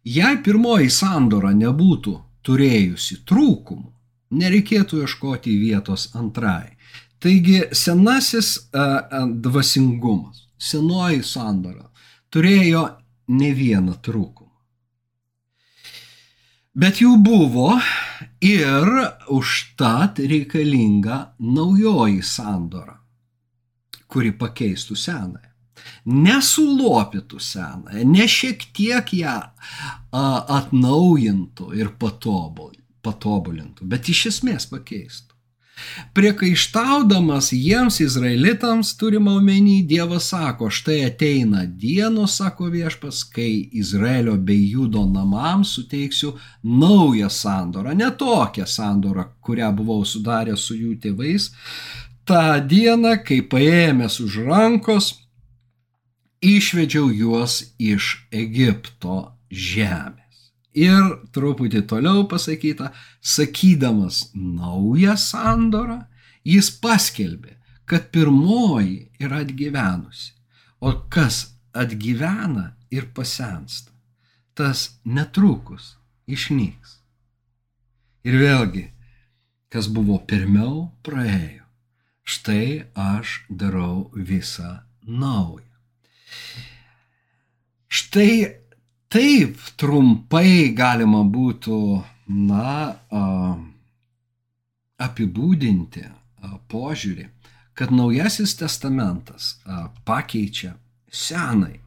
Jei 0.06 0.38
pirmoji 0.44 0.90
sandora 0.94 1.50
nebūtų 1.52 2.14
turėjusi 2.46 3.20
trūkumų, 3.28 3.90
nereikėtų 4.30 5.02
ieškoti 5.04 5.56
vietos 5.60 6.10
antrai. 6.18 6.76
Taigi 7.20 7.62
senasis 7.76 8.56
e, 8.56 8.84
dvasingumas, 9.44 10.46
senoji 10.56 11.22
sandora 11.26 11.90
turėjo 12.32 12.84
ne 13.36 13.50
vieną 13.56 13.98
trūkumą. 14.00 14.48
Bet 16.80 17.02
jų 17.02 17.16
buvo 17.20 17.74
ir 18.46 18.88
užtat 19.34 20.22
reikalinga 20.22 21.20
naujoji 21.42 22.22
sandora, 22.24 22.96
kuri 24.06 24.32
pakeistų 24.38 24.96
senąją 24.96 25.50
nesulopytų 26.06 27.40
senąją, 27.40 28.04
ne 28.08 28.26
šiek 28.28 28.64
tiek 28.76 29.12
ją 29.16 29.36
a, 29.40 30.22
atnaujintų 30.58 31.72
ir 31.78 31.92
patobulintų, 33.04 33.86
bet 33.90 34.08
iš 34.12 34.26
esmės 34.34 34.68
pakeistų. 34.70 35.30
Priekaištaudamas 36.14 37.52
jiems 37.52 38.00
izraelitams 38.00 38.96
turima 38.96 39.32
omeny, 39.32 39.82
Dievas 39.86 40.28
sako, 40.28 40.70
štai 40.70 40.98
ateina 41.06 41.64
dienos, 41.66 42.36
sako 42.36 42.68
viešpas, 42.74 43.22
kai 43.34 43.68
Izraelio 43.72 44.36
bei 44.36 44.70
Judo 44.70 45.06
namams 45.06 45.72
suteiksiu 45.74 46.34
naują 46.62 47.30
sandorą, 47.30 47.94
ne 47.94 48.10
tokią 48.10 48.66
sandorą, 48.66 49.24
kurią 49.40 49.72
buvau 49.76 50.04
sudaręs 50.04 50.68
su 50.68 50.76
jų 50.76 50.98
tėvais, 51.04 51.50
tą 52.28 52.44
dieną, 52.72 53.16
kai 53.24 53.40
paėmęs 53.52 54.20
už 54.24 54.40
rankos, 54.46 55.14
išvedžiau 56.40 57.10
juos 57.12 57.62
iš 57.78 58.16
Egipto 58.32 59.22
žemės. 59.50 60.29
Ir 60.78 61.06
truputį 61.34 61.82
toliau 61.90 62.26
pasakyta, 62.30 62.92
sakydamas 63.20 64.30
naują 64.34 65.16
sandorą, 65.18 66.04
jis 66.46 66.70
paskelbė, 66.82 67.56
kad 67.84 68.10
pirmoji 68.14 69.10
yra 69.18 69.42
atgyvenusi, 69.42 70.30
o 70.80 70.92
kas 71.10 71.56
atgyvena 71.74 72.76
ir 72.90 73.10
pasensta, 73.14 73.90
tas 74.54 75.00
netrukus 75.04 75.96
išnyks. 76.30 77.00
Ir 78.22 78.36
vėlgi, 78.38 78.84
kas 79.72 79.88
buvo 79.90 80.20
pirmiau, 80.22 80.90
praėjo. 81.02 81.66
Štai 82.22 82.86
aš 82.94 83.40
darau 83.48 84.10
visą 84.14 84.84
naują. 85.02 85.66
Štai 87.90 88.59
taip 89.10 89.58
trumpai 89.80 90.70
galima 90.76 91.22
būtų, 91.26 91.78
na, 92.30 92.96
apibūdinti 95.00 96.06
požiūrį, 96.70 97.26
kad 97.74 97.92
Naujasis 97.94 98.54
testamentas 98.60 99.54
pakeičia 100.06 100.74
senai. 101.10 101.80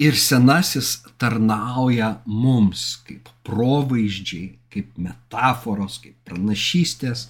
Ir 0.00 0.16
senasis 0.16 0.94
tarnauja 1.20 2.14
mums 2.24 3.02
kaip 3.04 3.28
provaizdžiai, 3.44 4.54
kaip 4.72 4.96
metaforos, 4.96 5.98
kaip 6.00 6.16
pranašystės, 6.24 7.28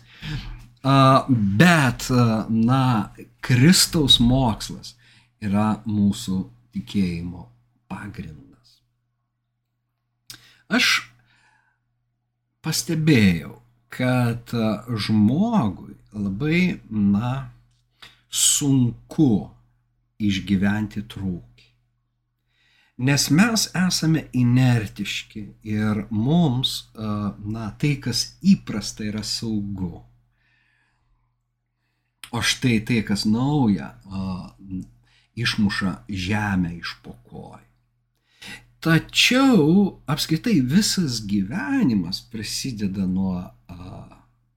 Bet, 0.81 2.07
na, 2.49 3.13
Kristaus 3.45 4.17
mokslas 4.21 4.95
yra 5.45 5.83
mūsų 5.85 6.39
tikėjimo 6.75 7.47
pagrindas. 7.91 8.77
Aš 10.71 10.91
pastebėjau, 12.65 13.57
kad 13.91 14.53
žmogui 15.07 15.97
labai, 16.15 16.81
na, 16.91 17.51
sunku 18.31 19.51
išgyventi 20.21 21.03
trūkį. 21.11 21.67
Nes 23.01 23.27
mes 23.33 23.65
esame 23.81 24.27
inertiški 24.37 25.43
ir 25.73 26.05
mums, 26.13 26.75
na, 26.95 27.71
tai, 27.81 27.95
kas 28.05 28.27
įprasta, 28.45 29.07
yra 29.09 29.25
saugu. 29.25 30.03
O 32.31 32.43
štai 32.45 32.77
tai, 32.87 33.01
kas 33.07 33.25
nauja, 33.27 33.95
išmuša 35.43 35.93
žemę 36.09 36.77
iš 36.79 36.97
pokoj. 37.05 37.61
Tačiau 38.81 40.01
apskritai 40.09 40.61
visas 40.65 41.21
gyvenimas 41.29 42.23
prasideda 42.33 43.05
nuo 43.07 43.37
a, 43.41 43.91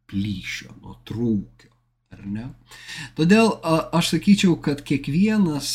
plyšio, 0.07 0.71
nuo 0.81 0.95
trūkio, 1.07 1.73
ar 2.15 2.21
ne? 2.35 2.45
Todėl 3.17 3.51
a, 3.59 3.75
aš 3.99 4.13
sakyčiau, 4.15 4.55
kad 4.63 4.85
kiekvienas 4.87 5.73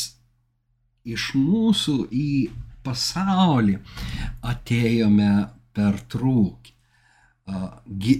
iš 1.05 1.31
mūsų 1.37 1.99
į 2.09 2.31
pasaulį 2.85 3.77
atėjome 4.49 5.31
per 5.77 6.01
trūkį 6.09 6.77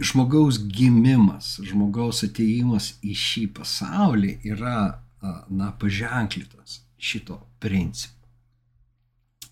žmogaus 0.01 0.57
gimimas, 0.57 1.59
žmogaus 1.65 2.23
ateimas 2.25 2.93
į 3.03 3.13
šį 3.13 3.43
pasaulį 3.57 4.31
yra, 4.49 5.01
na, 5.21 5.71
paženklytas 5.79 6.81
šito 6.97 7.39
principo. 7.59 8.27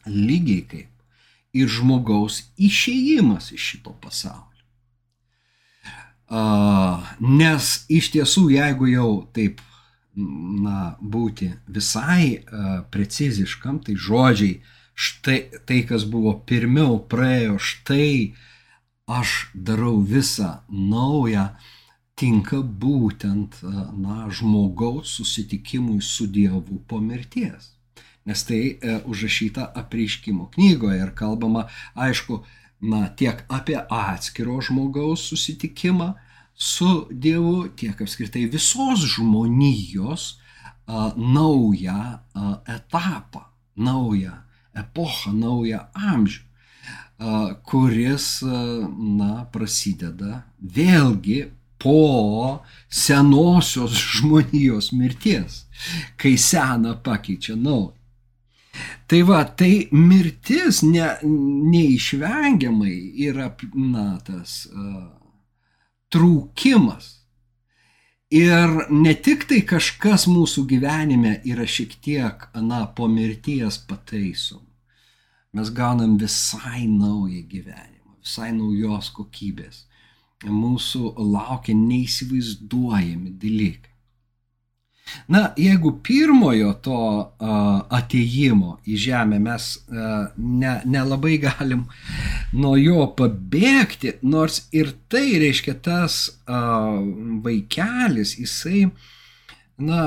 Lygiai 0.08 0.63
kaip 0.67 0.93
ir 1.58 1.71
žmogaus 1.71 2.43
išėjimas 2.60 3.51
iš 3.56 3.71
šito 3.73 3.95
pasaulio. 4.03 4.45
Nes 7.23 7.71
iš 7.88 8.12
tiesų, 8.15 8.49
jeigu 8.56 8.89
jau 8.91 9.12
taip, 9.36 9.62
na, 10.17 10.97
būti 10.99 11.53
visai 11.67 12.43
preciziškam, 12.91 13.80
tai 13.86 13.95
žodžiai, 13.95 14.60
štai 14.97 15.39
tai, 15.69 15.82
kas 15.88 16.08
buvo 16.10 16.34
pirmiau, 16.49 16.97
praėjo, 16.99 17.60
štai 17.62 18.34
aš 19.08 19.51
darau 19.53 20.01
visą 20.03 20.58
naują, 20.67 21.51
tinka 22.17 22.60
būtent 22.62 23.60
na, 23.63 24.25
žmogaus 24.34 25.17
susitikimui 25.19 26.01
su 26.01 26.27
Dievu 26.27 26.82
po 26.89 26.99
mirties. 27.01 27.73
Nes 28.27 28.43
tai 28.43 28.62
e, 28.73 28.97
užrašyta 29.08 29.69
apreiškimo 29.82 30.49
knygoje 30.56 30.97
ir 30.99 31.13
kalbama, 31.15 31.67
aišku, 31.95 32.41
na, 32.82 33.06
tiek 33.19 33.45
apie 33.53 33.77
atskiro 33.77 34.58
žmogaus 34.65 35.27
susitikimą 35.30 36.15
su 36.53 37.06
Dievu, 37.12 37.69
tiek 37.77 38.01
apskritai 38.01 38.47
visos 38.49 39.06
žmonijos 39.13 40.34
a, 40.88 41.13
naują 41.15 42.01
a, 42.17 42.58
etapą, 42.65 43.45
naują 43.77 44.34
epochą, 44.73 45.34
naują 45.34 45.86
amžių 45.93 46.47
kuris, 47.65 48.43
na, 49.17 49.45
prasideda 49.49 50.43
vėlgi 50.62 51.39
po 51.78 52.60
senosios 52.90 53.92
žmonijos 53.92 54.92
mirties, 54.92 55.66
kai 56.18 56.38
seną 56.38 56.98
pakeičia 57.04 57.56
naują. 57.56 57.98
Tai 59.08 59.22
va, 59.24 59.44
tai 59.44 59.88
mirtis 59.92 60.84
ne, 60.86 61.08
neišvengiamai 61.72 62.96
yra 63.26 63.48
na, 63.74 64.20
tas 64.22 64.68
uh, 64.70 65.08
trūkimas. 66.13 67.13
Ir 68.28 68.92
ne 68.92 69.13
tik 69.16 69.48
tai 69.48 69.62
kažkas 69.63 70.28
mūsų 70.28 70.66
gyvenime 70.68 71.38
yra 71.48 71.66
šiek 71.66 71.96
tiek, 72.04 72.50
na, 72.60 72.84
po 72.92 73.08
mirties 73.08 73.80
pataisom. 73.88 74.66
Mes 75.56 75.72
gaunam 75.74 76.18
visai 76.20 76.84
naują 76.92 77.46
gyvenimą, 77.48 78.20
visai 78.20 78.52
naujos 78.54 79.10
kokybės 79.16 79.87
mūsų 80.45 81.15
laukia 81.17 81.73
neįsivaizduojami 81.76 83.34
dalykai. 83.41 83.93
Na, 85.28 85.54
jeigu 85.56 85.93
pirmojo 86.04 86.73
to 86.84 86.97
uh, 87.00 87.82
ateimo 87.95 88.78
į 88.84 88.97
žemę 89.08 89.39
mes 89.39 89.67
uh, 89.88 90.28
nelabai 90.36 91.38
ne 91.38 91.43
galim 91.45 91.86
nuo 92.54 92.76
jo 92.76 93.06
pabėgti, 93.15 94.17
nors 94.21 94.65
ir 94.76 94.91
tai 95.08 95.39
reiškia 95.39 95.78
tas 95.84 96.17
uh, 96.28 97.00
vaikelis, 97.45 98.36
jisai, 98.41 98.89
na, 99.78 100.02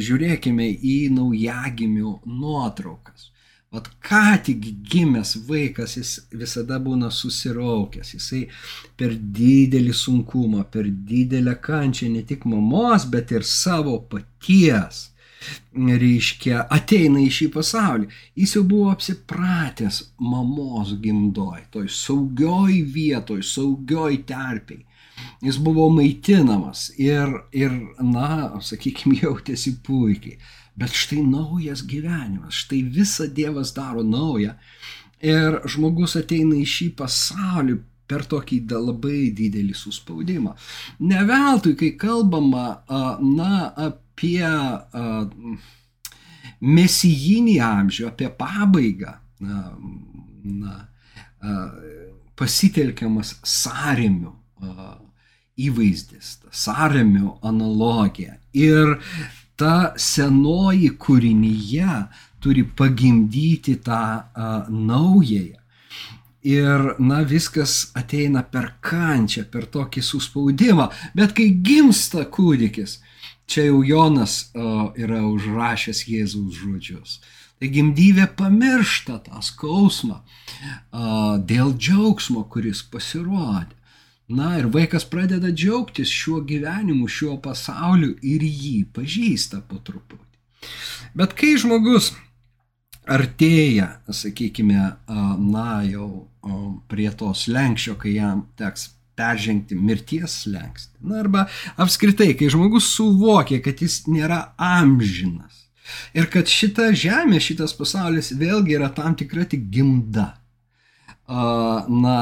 žiūrėkime 0.00 0.70
į 0.80 0.96
naujagimių 1.12 2.16
nuotraukas. 2.24 3.31
Vat 3.72 3.86
ką 4.04 4.26
tik 4.44 4.66
gimęs 4.92 5.30
vaikas, 5.48 5.94
jis 5.96 6.10
visada 6.40 6.76
būna 6.86 7.08
susiraukęs, 7.08 8.10
jisai 8.18 8.42
per 9.00 9.14
didelį 9.38 9.94
sunkumą, 9.96 10.66
per 10.74 10.90
didelę 11.12 11.54
kančią 11.66 12.10
ne 12.12 12.20
tik 12.28 12.44
mamos, 12.44 13.06
bet 13.14 13.32
ir 13.32 13.46
savo 13.48 13.96
paties, 14.12 15.06
reiškia, 16.04 16.66
ateina 16.76 17.22
į 17.24 17.30
šį 17.38 17.48
pasaulį. 17.56 18.08
Jis 18.38 18.56
jau 18.58 18.62
buvo 18.68 18.92
apsipratęs 18.92 20.02
mamos 20.20 20.92
gimdoj, 21.02 21.64
toj 21.72 21.88
saugioj 21.88 22.82
vietoj, 22.94 23.40
saugioj 23.54 24.20
terpiai. 24.28 24.84
Jis 25.42 25.58
buvo 25.64 25.88
maitinamas 25.90 26.90
ir, 27.00 27.32
ir 27.56 27.72
na, 28.04 28.52
sakykime, 28.60 29.16
jautėsi 29.24 29.78
puikiai. 29.86 30.38
Bet 30.78 30.94
štai 30.96 31.20
naujas 31.26 31.84
gyvenimas, 31.84 32.62
štai 32.64 32.82
visą 32.94 33.28
Dievas 33.28 33.74
daro 33.76 34.02
naują. 34.02 34.54
Ir 35.22 35.60
žmogus 35.70 36.16
ateina 36.18 36.56
į 36.58 36.66
šį 36.66 36.88
pasaulį 36.98 37.76
per 38.10 38.24
tokį 38.28 38.58
labai 38.72 39.30
didelį 39.36 39.74
suspaudimą. 39.76 40.54
Ne 41.06 41.22
veltui, 41.28 41.76
kai 41.78 41.92
kalbama 42.00 42.82
na, 43.20 43.72
apie 43.76 44.48
mesijinį 46.62 47.56
amžių, 47.66 48.08
apie 48.10 48.28
pabaigą, 48.38 49.16
na, 49.42 49.62
na, 50.44 50.76
pasitelkiamas 52.38 53.36
sąrėmių 53.46 54.32
įvaizdis, 55.62 56.36
sąrėmių 56.64 57.36
analogija. 57.44 58.38
Ir 58.56 58.96
ta 59.62 59.94
senoji 59.98 60.90
kūrinyje 60.98 61.98
turi 62.42 62.64
pagimdyti 62.64 63.76
tą 63.86 63.98
a, 64.34 64.52
naująją. 64.68 65.58
Ir, 66.42 66.88
na, 66.98 67.20
viskas 67.22 67.92
ateina 67.94 68.42
per 68.42 68.72
kančią, 68.82 69.44
per 69.52 69.68
tokį 69.70 70.02
suspaudimą. 70.02 70.88
Bet 71.14 71.36
kai 71.38 71.52
gimsta 71.62 72.24
kūdikis, 72.26 72.96
čia 73.46 73.68
jau 73.68 73.84
Jonas 73.86 74.48
o, 74.50 74.90
yra 74.98 75.20
užrašęs 75.28 76.02
Jėzaus 76.10 76.58
žodžius. 76.58 77.20
Tai 77.62 77.70
gimdyvė 77.70 78.26
pamiršta 78.34 79.20
tą 79.28 79.38
skausmą 79.46 80.18
o, 80.18 80.24
dėl 81.38 81.76
džiaugsmo, 81.78 82.42
kuris 82.50 82.82
pasirodė. 82.90 83.78
Na 84.32 84.54
ir 84.58 84.68
vaikas 84.72 85.04
pradeda 85.08 85.50
džiaugtis 85.52 86.08
šiuo 86.08 86.40
gyvenimu, 86.48 87.08
šiuo 87.10 87.36
pasauliu 87.44 88.14
ir 88.24 88.44
jį 88.46 88.86
pažįsta 88.96 89.60
po 89.68 89.80
truputį. 89.84 90.70
Bet 91.18 91.34
kai 91.36 91.52
žmogus 91.60 92.12
artėja, 93.04 93.88
sakykime, 94.08 94.88
na 95.52 95.82
jau 95.84 96.08
prie 96.88 97.10
tos 97.18 97.44
lenkščio, 97.50 97.98
kai 98.00 98.16
jam 98.16 98.46
teks 98.56 98.88
peržengti 99.18 99.76
mirties 99.76 100.38
slengsti. 100.46 100.96
Na 101.04 101.20
arba 101.20 101.46
apskritai, 101.76 102.32
kai 102.38 102.48
žmogus 102.52 102.88
suvokia, 102.94 103.60
kad 103.64 103.82
jis 103.84 104.04
nėra 104.08 104.54
amžinas 104.56 105.66
ir 106.16 106.28
kad 106.32 106.48
šita 106.48 106.92
žemė, 106.96 107.40
šitas 107.42 107.74
pasaulis 107.76 108.32
vėlgi 108.38 108.78
yra 108.78 108.88
tam 108.94 109.16
tikra 109.18 109.44
tik 109.48 109.66
gimda 109.74 110.30
na, 111.28 112.16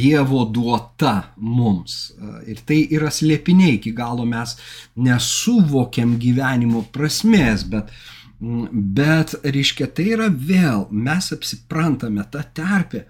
Dievo 0.00 0.44
duota 0.44 1.34
mums. 1.36 2.12
Ir 2.48 2.62
tai 2.66 2.82
yra 2.94 3.10
slėpiniai, 3.12 3.76
iki 3.78 3.92
galo 3.92 4.24
mes 4.26 4.56
nesuvokiam 4.96 6.16
gyvenimo 6.18 6.84
prasmės, 6.92 7.64
bet, 7.68 7.92
bet 8.40 9.36
reiškia, 9.44 9.90
tai 9.94 10.12
yra 10.16 10.28
vėl, 10.30 10.86
mes 10.90 11.32
apsiprantame 11.36 12.24
tą 12.32 12.44
terpę, 12.54 13.06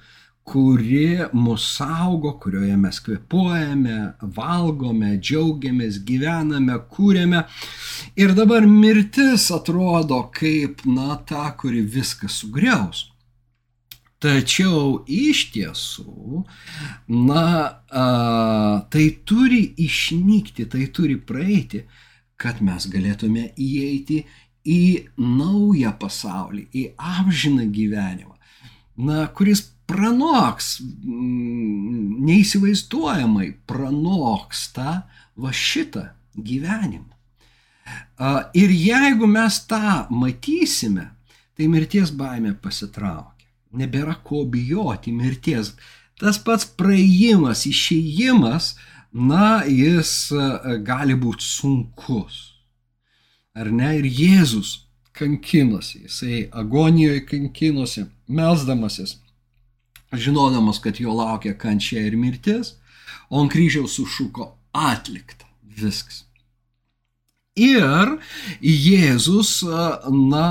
kuri 0.48 1.28
mus 1.32 1.64
saugo, 1.76 2.32
kurioje 2.40 2.76
mes 2.80 2.98
kvepuojame, 3.04 3.98
valgome, 4.36 5.18
džiaugiamės, 5.20 6.00
gyvename, 6.08 6.78
kūrėme. 6.88 7.42
Ir 8.16 8.32
dabar 8.36 8.64
mirtis 8.64 9.50
atrodo 9.52 10.22
kaip, 10.32 10.86
na, 10.88 11.18
ta, 11.28 11.50
kuri 11.60 11.84
viską 11.84 12.32
sugriaus. 12.32 13.10
Tačiau 14.18 15.04
iš 15.06 15.44
tiesų, 15.54 16.42
na, 17.06 17.42
a, 17.86 18.06
tai 18.90 19.04
turi 19.22 19.60
išnykti, 19.78 20.66
tai 20.66 20.88
turi 20.90 21.14
praeiti, 21.22 21.84
kad 22.38 22.58
mes 22.58 22.88
galėtume 22.90 23.52
įeiti 23.54 24.24
į 24.66 24.80
naują 25.22 25.94
pasaulį, 26.02 26.64
į 26.74 26.84
amžiną 26.98 27.68
gyvenimą, 27.70 28.34
na, 29.06 29.22
kuris 29.38 29.62
pranoks, 29.86 30.80
mm, 30.82 32.18
neįsivaizduojamai 32.26 33.52
pranoks 33.70 34.66
tą 34.74 34.98
va 35.38 35.54
šitą 35.54 36.08
gyvenimą. 36.34 37.14
A, 38.18 38.50
ir 38.50 38.74
jeigu 38.74 39.30
mes 39.30 39.62
tą 39.70 40.08
matysime, 40.10 41.12
tai 41.54 41.70
mirties 41.70 42.10
baime 42.10 42.58
pasitraukia 42.58 43.37
nebėra 43.72 44.16
ko 44.24 44.44
bijoti 44.44 45.12
mirties. 45.12 45.74
Tas 46.18 46.38
pats 46.42 46.66
praėjimas, 46.78 47.64
išėjimas, 47.68 48.74
na, 49.12 49.62
jis 49.64 50.32
e, 50.32 50.78
gali 50.84 51.14
būti 51.14 51.44
sunkus. 51.46 52.40
Ar 53.58 53.70
ne? 53.74 53.94
Ir 54.00 54.06
Jėzus 54.06 54.74
kankinosi, 55.18 56.04
jisai 56.06 56.44
agonijoje 56.52 57.24
kankinosi, 57.26 58.06
melzdamasis, 58.28 59.16
žinodamas, 60.12 60.78
kad 60.82 61.00
jo 61.00 61.14
laukia 61.14 61.56
kančia 61.58 62.04
ir 62.06 62.16
mirtis, 62.16 62.76
o 63.30 63.42
ant 63.42 63.52
kryžiaus 63.52 63.98
sušuko 63.98 64.52
atlikta 64.72 65.48
viskas. 65.62 66.27
Ir 67.58 68.14
Jėzus, 68.62 69.50
na, 70.14 70.48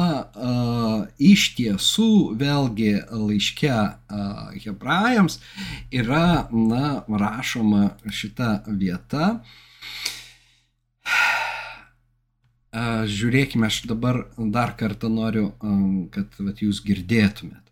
iš 1.19 1.45
tiesų, 1.57 2.09
vėlgi 2.39 2.91
laiške 3.07 3.77
hebrajams 4.65 5.39
yra, 5.95 6.47
na, 6.51 6.97
rašoma 7.07 7.93
šita 8.11 8.51
vieta. 8.67 9.37
Žiūrėkime, 13.17 13.71
aš 13.71 13.85
dabar 13.89 14.25
dar 14.37 14.75
kartą 14.77 15.09
noriu, 15.09 15.53
kad 16.13 16.35
vat, 16.43 16.59
jūs 16.61 16.83
girdėtumėt. 16.85 17.63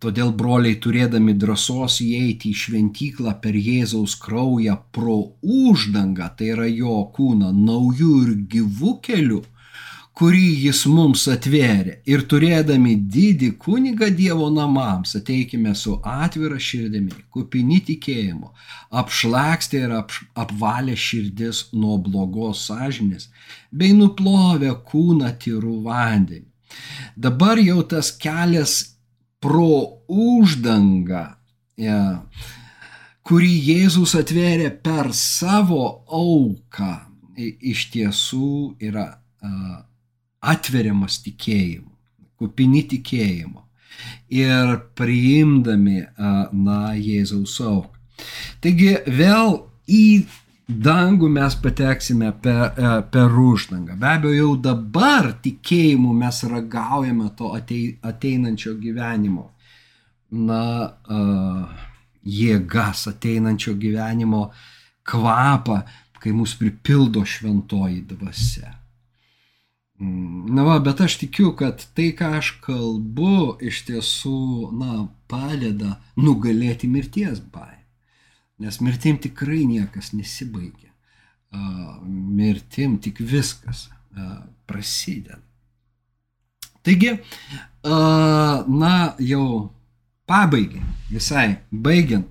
Todėl 0.00 0.30
broliai 0.32 0.78
turėdami 0.80 1.34
drąsos 1.36 1.98
įeiti 2.00 2.54
į 2.54 2.58
šventyklą 2.62 3.34
per 3.42 3.56
Jėzaus 3.60 4.14
kraują 4.22 4.78
pro 4.96 5.16
uždangą, 5.44 6.30
tai 6.36 6.54
yra 6.54 6.68
jo 6.72 7.02
kūną, 7.16 7.50
naujų 7.52 8.12
ir 8.22 8.30
gyvų 8.54 8.92
kelių, 9.04 9.40
kurį 10.16 10.46
jis 10.62 10.80
mums 10.88 11.26
atvėrė. 11.32 11.98
Ir 12.08 12.24
turėdami 12.32 12.94
didį 13.12 13.50
kunigą 13.60 14.08
Dievo 14.16 14.48
namams, 14.54 15.12
ateikime 15.18 15.74
su 15.76 15.98
atvira 16.00 16.56
širdimi, 16.56 17.12
kupini 17.36 17.82
tikėjimo, 17.90 18.54
apšlakstė 19.02 19.82
ir 19.84 19.92
ap, 19.98 20.14
apvalė 20.32 20.96
širdis 20.96 21.66
nuo 21.76 21.98
blogos 22.06 22.62
sąžinės, 22.70 23.28
bei 23.68 23.92
nuplovė 23.98 24.72
kūną 24.88 25.34
tyrų 25.44 25.74
vandenį. 25.84 26.46
Dabar 27.20 27.60
jau 27.60 27.82
tas 27.92 28.12
kelias 28.16 28.78
pro 29.40 30.02
uždangą, 30.08 31.24
kurį 33.26 33.52
Jėzus 33.70 34.14
atvėrė 34.18 34.68
per 34.84 35.12
savo 35.16 36.04
auką, 36.06 36.92
iš 37.40 37.86
tiesų 37.94 38.76
yra 38.84 39.06
atveriamas 40.40 41.20
tikėjimu, 41.24 41.90
kupini 42.40 42.82
tikėjimo 42.88 43.64
ir 44.32 44.76
priimdami, 44.96 46.02
na, 46.52 46.80
Jėzaus 46.96 47.56
auką. 47.64 47.96
Taigi 48.60 48.94
vėl 49.08 49.56
į 49.88 50.04
dangų 50.70 51.28
mes 51.32 51.56
pateksime 51.62 52.30
per, 52.42 52.74
per 53.10 53.36
uždangą. 53.42 53.98
Be 54.00 54.10
abejo, 54.14 54.34
jau 54.36 54.50
dabar 54.70 55.32
tikėjimu 55.44 56.14
mes 56.16 56.42
ragaujame 56.50 57.30
to 57.38 57.52
ateinančio 57.54 58.76
gyvenimo. 58.80 59.50
Na, 60.30 60.62
uh, 61.10 61.86
jėgas 62.22 63.08
ateinančio 63.10 63.74
gyvenimo 63.80 64.50
kvapą, 65.08 65.80
kai 66.20 66.32
mus 66.36 66.54
pripildo 66.58 67.24
šventoji 67.24 68.04
dvasia. 68.10 68.76
Mm, 70.00 70.54
na 70.54 70.64
va, 70.64 70.78
bet 70.84 71.00
aš 71.04 71.18
tikiu, 71.24 71.52
kad 71.56 71.82
tai, 71.96 72.10
ką 72.16 72.36
aš 72.38 72.54
kalbu, 72.64 73.56
iš 73.60 73.84
tiesų, 73.88 74.70
na, 74.76 75.06
padeda 75.28 75.98
nugalėti 76.16 76.88
mirties 76.88 77.40
baimę. 77.40 77.79
Nes 78.60 78.80
mirtim 78.84 79.16
tikrai 79.18 79.64
niekas 79.64 80.12
nesibaigia. 80.12 80.90
Mirtim 82.04 82.98
tik 83.02 83.22
viskas 83.24 83.88
prasideda. 84.68 85.40
Taigi, 86.84 87.10
na, 87.84 88.92
jau 89.20 89.46
pabaigai, 90.28 90.82
visai 91.10 91.48
baigiant, 91.72 92.28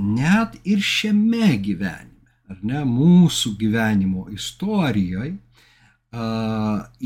net 0.00 0.56
ir 0.64 0.80
šiame 0.82 1.50
gyvenime, 1.62 2.30
ar 2.50 2.58
ne, 2.66 2.80
mūsų 2.88 3.52
gyvenimo 3.60 4.24
istorijoje 4.34 5.36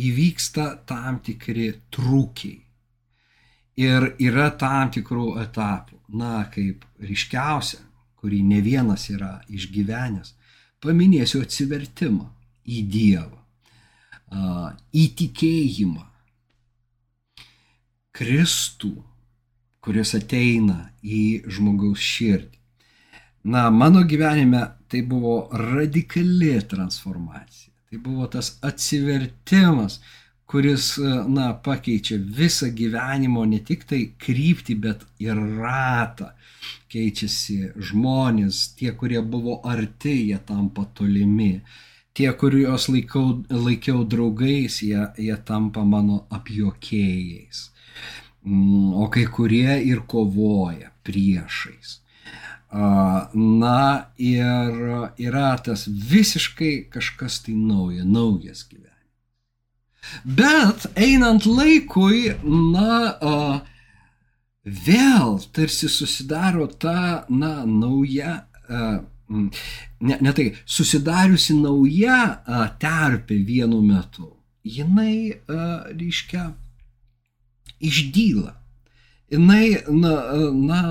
įvyksta 0.08 0.68
tam 0.88 1.18
tikri 1.26 1.72
trūkiai. 1.92 2.60
Ir 3.84 4.14
yra 4.22 4.48
tam 4.56 4.92
tikrų 4.94 5.34
etapų, 5.42 5.93
na, 6.08 6.44
kaip 6.52 6.84
ryškiausia, 7.00 7.80
kurį 8.20 8.40
ne 8.46 8.60
vienas 8.64 9.08
yra 9.12 9.38
išgyvenęs, 9.52 10.34
paminėsiu 10.84 11.42
atsivertimą 11.44 12.28
į 12.64 12.82
Dievą, 12.92 13.40
įtikėjimą, 15.04 16.04
Kristų, 18.14 18.92
kuris 19.84 20.14
ateina 20.16 20.92
į 21.02 21.44
žmogaus 21.50 22.00
širdį. 22.00 22.60
Na, 23.50 23.66
mano 23.74 24.04
gyvenime 24.08 24.62
tai 24.88 25.02
buvo 25.04 25.48
radikali 25.52 26.54
transformacija. 26.70 27.72
Tai 27.90 27.98
buvo 28.00 28.28
tas 28.30 28.54
atsivertimas, 28.64 29.98
kuris, 30.54 30.92
na, 31.26 31.48
pakeičia 31.66 32.20
visą 32.38 32.68
gyvenimo 32.78 33.42
ne 33.50 33.58
tik 33.58 33.82
tai 33.90 34.04
kryptį, 34.22 34.76
bet 34.86 35.02
ir 35.18 35.40
ratą. 35.58 36.30
Keičiasi 36.94 37.56
žmonės, 37.88 38.60
tie, 38.78 38.92
kurie 38.94 39.18
buvo 39.34 39.58
arti, 39.66 40.14
jie 40.30 40.38
tampa 40.46 40.86
tolimi. 40.94 41.58
Tie, 42.14 42.28
kuriuos 42.38 42.86
laikau, 42.92 43.42
laikiau 43.50 44.04
draugais, 44.06 44.78
jie, 44.86 45.02
jie 45.18 45.36
tampa 45.48 45.82
mano 45.82 46.22
apjokėjais. 46.30 47.66
Mm, 48.46 48.94
o 49.02 49.10
kai 49.10 49.26
kurie 49.26 49.80
ir 49.82 50.04
kovoja 50.06 50.94
priešais. 51.02 51.98
Na 52.74 53.82
ir 54.18 54.80
yra 55.18 55.52
tas 55.66 55.86
visiškai 55.88 56.74
kažkas 56.94 57.42
tai 57.42 57.58
nauja, 57.58 58.06
naujas 58.06 58.66
gyvenimas. 58.70 58.93
Bet 60.24 60.86
einant 60.96 61.46
laikui, 61.46 62.34
na, 62.44 63.62
vėl 64.64 65.38
tarsi 65.52 65.88
susidaro 65.92 66.66
ta, 66.80 67.24
na, 67.28 67.64
nauja, 67.68 68.44
ne, 68.70 70.18
ne 70.20 70.34
tai, 70.36 70.48
susidariusi 70.64 71.58
nauja 71.60 72.18
terpė 72.80 73.40
vienu 73.44 73.82
metu. 73.84 74.30
Jinai, 74.64 75.40
reiškia, 75.48 76.48
išdyla. 77.84 78.54
Jinai, 79.32 79.66
na, 79.92 80.16
na 80.54 80.82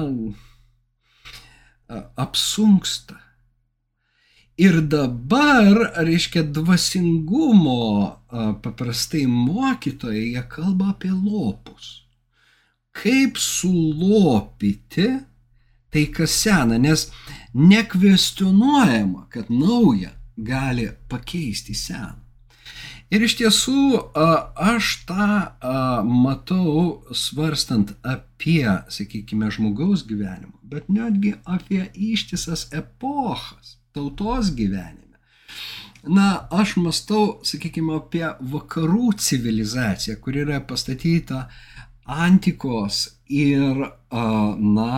apsunksta. 2.16 3.23
Ir 4.58 4.82
dabar, 4.86 5.80
reiškia, 6.06 6.44
dvasingumo 6.44 8.22
paprastai 8.62 9.26
mokytojai, 9.26 10.28
jie 10.36 10.44
kalba 10.50 10.92
apie 10.94 11.10
lopus. 11.10 12.04
Kaip 12.94 13.40
sulopyti 13.42 15.08
tai, 15.90 16.06
kas 16.14 16.38
sena, 16.44 16.78
nes 16.78 17.08
nekvestionuojama, 17.54 19.26
kad 19.34 19.50
nauja 19.50 20.14
gali 20.38 20.92
pakeisti 21.10 21.74
seną. 21.74 22.22
Ir 23.14 23.26
iš 23.26 23.40
tiesų 23.42 23.82
aš 24.14 24.96
tą 25.10 25.28
matau 26.06 27.02
svarstant 27.14 27.98
apie, 28.06 28.70
sakykime, 28.90 29.50
žmogaus 29.54 30.06
gyvenimą, 30.06 30.58
bet 30.62 30.90
netgi 30.94 31.36
apie 31.46 31.88
ištisas 31.94 32.70
epochas 32.74 33.80
tautos 33.94 34.52
gyvenime. 34.56 35.00
Na, 36.04 36.48
aš 36.52 36.76
mastau, 36.84 37.40
sakykime, 37.48 37.96
apie 38.02 38.26
vakarų 38.52 39.14
civilizaciją, 39.24 40.18
kuri 40.20 40.44
yra 40.44 40.60
pastatyta 40.68 41.46
antikos 42.04 43.06
ir, 43.32 43.86
na, 44.12 44.98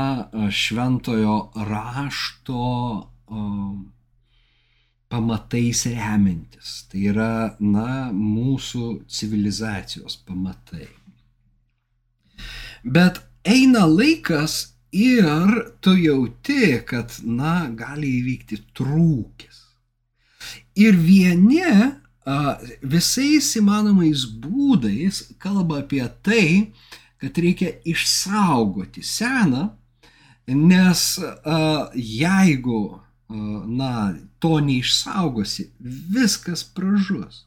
šventojo 0.49 1.35
rašto 1.69 2.65
pamatais 5.13 5.85
remiantis. 5.93 6.73
Tai 6.89 7.05
yra, 7.13 7.31
na, 7.61 8.09
mūsų 8.09 9.05
civilizacijos 9.05 10.17
pamatai. 10.25 10.89
Bet 12.81 13.21
eina 13.45 13.85
laikas 13.85 14.74
ir 14.95 15.51
tu 15.83 15.95
jauti, 15.99 16.79
kad, 16.87 17.11
na, 17.23 17.67
gali 17.75 18.15
įvykti 18.21 18.61
trūkis. 18.77 19.61
Ir 20.79 20.97
vieni 20.99 21.63
visais 22.81 23.51
įmanomais 23.59 24.25
būdais 24.41 25.21
kalba 25.41 25.83
apie 25.83 26.03
tai, 26.25 26.47
kad 27.21 27.37
reikia 27.37 27.75
išsaugoti 27.85 29.03
seną, 29.05 29.69
nes 30.47 31.03
jeigu 31.95 32.81
na, 33.29 33.91
to 34.39 34.59
neišsaugosi, 34.61 35.69
viskas 35.79 36.63
pražus. 36.63 37.45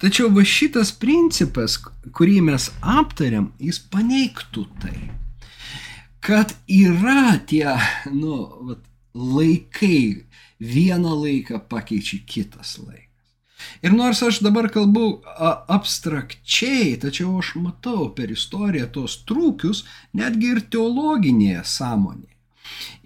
Tačiau 0.00 0.30
va 0.32 0.44
šitas 0.46 0.94
principas, 0.96 1.76
kurį 2.16 2.38
mes 2.46 2.70
aptariam, 2.80 3.50
jis 3.60 3.80
paneigtų 3.92 4.64
tai, 4.80 4.96
kad 6.24 6.54
yra 6.66 7.38
tie, 7.48 7.74
nu, 8.12 8.38
vat, 8.70 8.84
laikai, 9.14 10.24
vieną 10.60 11.14
laiką 11.24 11.60
pakeičia 11.70 12.22
kitas 12.26 12.78
laikas. 12.78 13.04
Ir 13.82 13.94
nors 13.94 14.22
aš 14.22 14.38
dabar 14.46 14.68
kalbu 14.70 15.20
abstrakčiai, 15.74 16.94
tačiau 17.02 17.40
aš 17.42 17.56
matau 17.58 18.10
per 18.14 18.30
istoriją 18.30 18.86
tos 18.94 19.20
trūkius 19.26 19.82
netgi 20.18 20.52
ir 20.54 20.66
teologinėje 20.70 21.64
sąmonėje 21.66 22.38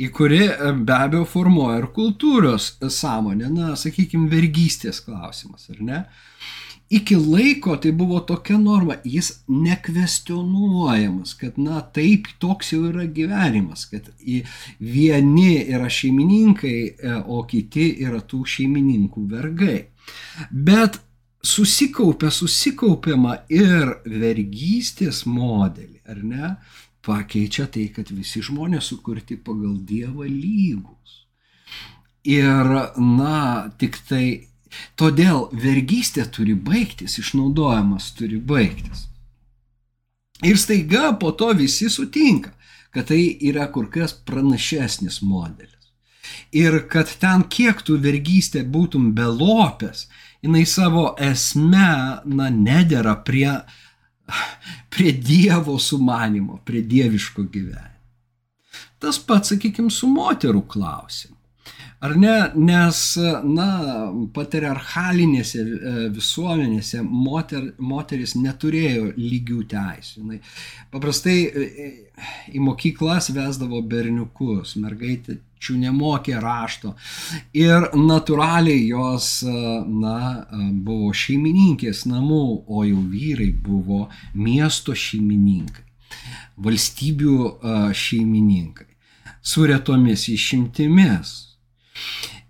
į 0.02 0.08
kuri 0.14 0.42
e, 0.48 0.72
be 0.86 0.96
abejo 0.96 1.24
formuoja 1.28 1.82
ir 1.82 1.88
kultūros 1.96 2.72
sąmonę, 2.82 3.50
na, 3.52 3.72
sakykime, 3.78 4.28
vergystės 4.32 5.02
klausimas, 5.04 5.68
ar 5.72 5.82
ne? 5.86 6.02
Iki 6.92 7.16
laiko 7.16 7.76
tai 7.80 7.92
buvo 7.96 8.18
tokia 8.28 8.58
norma, 8.60 8.98
jis 9.04 9.30
nekvestionuojamas, 9.48 11.32
kad, 11.40 11.56
na, 11.56 11.80
taip, 11.94 12.28
toks 12.42 12.74
jau 12.74 12.82
yra 12.90 13.06
gyvenimas, 13.08 13.86
kad 13.88 14.10
vieni 14.78 15.54
yra 15.72 15.88
šeimininkai, 15.88 16.76
e, 16.92 17.14
o 17.24 17.40
kiti 17.48 17.88
yra 18.04 18.20
tų 18.20 18.42
šeimininkų 18.56 19.24
vergai. 19.30 19.78
Bet 20.52 21.00
susikaupia, 21.42 22.30
susikaupiama 22.30 23.38
ir 23.48 23.96
vergystės 24.04 25.24
modelį, 25.26 26.02
ar 26.12 26.22
ne? 26.22 26.54
pakeičia 27.02 27.66
tai, 27.72 27.88
kad 27.94 28.12
visi 28.14 28.42
žmonės 28.46 28.92
sukurti 28.92 29.34
pagal 29.40 29.74
Dievą 29.88 30.28
lygus. 30.28 31.22
Ir, 32.22 32.68
na, 33.02 33.38
tik 33.78 33.98
tai 34.06 34.51
todėl 34.96 35.48
vergystė 35.52 36.26
turi 36.32 36.54
baigtis, 36.54 37.18
išnaudojimas 37.22 38.12
turi 38.18 38.38
baigtis. 38.38 39.06
Ir 40.42 40.58
staiga 40.58 41.12
po 41.20 41.30
to 41.38 41.52
visi 41.54 41.90
sutinka, 41.90 42.50
kad 42.90 43.08
tai 43.08 43.20
yra 43.40 43.68
kur 43.72 43.88
kas 43.90 44.12
pranašesnis 44.12 45.20
modelis. 45.22 45.70
Ir 46.52 46.82
kad 46.90 47.10
ten 47.20 47.44
kiek 47.48 47.82
tu 47.86 47.96
vergystė 48.00 48.64
būtum 48.68 49.12
belopės, 49.16 50.06
jinai 50.42 50.64
savo 50.66 51.12
esme, 51.20 51.92
na, 52.24 52.50
nedėra 52.50 53.14
prie, 53.24 53.52
prie 54.92 55.12
Dievo 55.12 55.78
sumanimo, 55.78 56.60
prie 56.64 56.82
dieviško 56.82 57.46
gyvenimo. 57.46 57.88
Tas 59.02 59.18
pats, 59.18 59.50
sakykime, 59.50 59.90
su 59.90 60.06
moterų 60.06 60.62
klausimu. 60.70 61.41
Ar 62.02 62.16
ne, 62.18 62.34
nes, 62.58 63.00
na, 63.46 63.66
patriarchalinėse 64.34 65.60
e, 65.62 65.90
visuomenėse 66.10 66.98
moter, 67.06 67.68
moteris 67.78 68.32
neturėjo 68.34 69.12
lygių 69.14 69.58
teisų. 69.70 70.22
Na, 70.26 70.38
paprastai 70.90 71.36
e, 71.46 71.66
e, 71.84 71.86
į 72.58 72.62
mokyklas 72.66 73.30
vesdavo 73.36 73.78
berniukus, 73.86 74.72
mergaitėčių 74.82 75.76
nemokė 75.84 76.40
rašto. 76.42 76.96
Ir 77.54 77.86
natūraliai 77.94 78.82
jos, 78.88 79.30
na, 79.46 80.16
buvo 80.72 81.12
šeimininkės 81.14 82.02
namų, 82.10 82.42
o 82.66 82.82
jau 82.88 83.06
vyrai 83.14 83.52
buvo 83.54 84.08
miesto 84.34 84.98
šeimininkai, 85.04 85.86
valstybių 86.66 87.38
šeimininkai, 88.02 88.90
su 89.54 89.70
retomis 89.70 90.26
išimtimis 90.34 91.38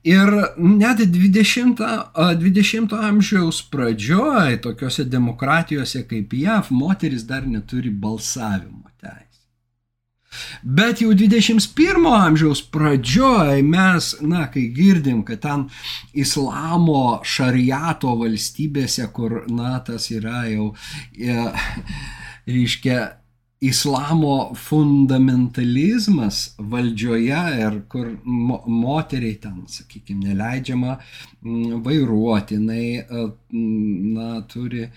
Ir 0.02 0.33
net 0.59 0.98
20, 1.14 1.78
20 2.38 2.94
amžiaus 2.98 3.61
pradžioj, 3.70 4.57
tokiuose 4.64 5.05
demokratijose 5.07 6.02
kaip 6.11 6.35
JAV, 6.35 6.72
moteris 6.74 7.22
dar 7.28 7.46
neturi 7.46 7.90
balsavimo 7.90 8.90
teisę. 8.98 9.46
Bet 10.62 11.05
jau 11.05 11.14
21 11.14 12.09
amžiaus 12.16 12.64
pradžioj 12.74 13.62
mes, 13.62 14.11
na, 14.26 14.48
kai 14.50 14.66
girdim, 14.74 15.22
kad 15.28 15.44
ten 15.46 15.68
islamo 16.18 17.20
šariato 17.22 18.16
valstybėse, 18.18 19.07
kur, 19.14 19.44
na, 19.46 19.76
tas 19.87 20.11
yra 20.11 20.48
jau, 20.50 20.72
ja, 21.14 21.52
reiškia, 22.48 23.21
islamo 23.62 24.55
fundamentalizmas 24.59 26.55
valdžioje 26.59 27.42
ir 27.61 27.77
kur 27.88 28.09
mo 28.25 28.59
moteriai 28.66 29.37
ten, 29.44 29.61
sakykime, 29.70 30.33
neleidžiama 30.33 30.96
mm, 30.96 31.83
vairuoti, 31.85 32.59
jinai, 32.59 32.87
e, 32.98 33.27
mm, 33.55 34.16
na, 34.16 34.40
turi 34.51 34.88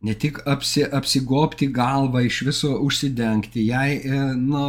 ne 0.00 0.14
tik 0.16 0.40
apsi, 0.48 0.86
apsigopti 1.00 1.68
galvą, 1.76 2.24
iš 2.24 2.40
viso 2.48 2.72
užsidengti, 2.86 3.66
jai, 3.68 4.00
e, 4.00 4.22
na, 4.40 4.64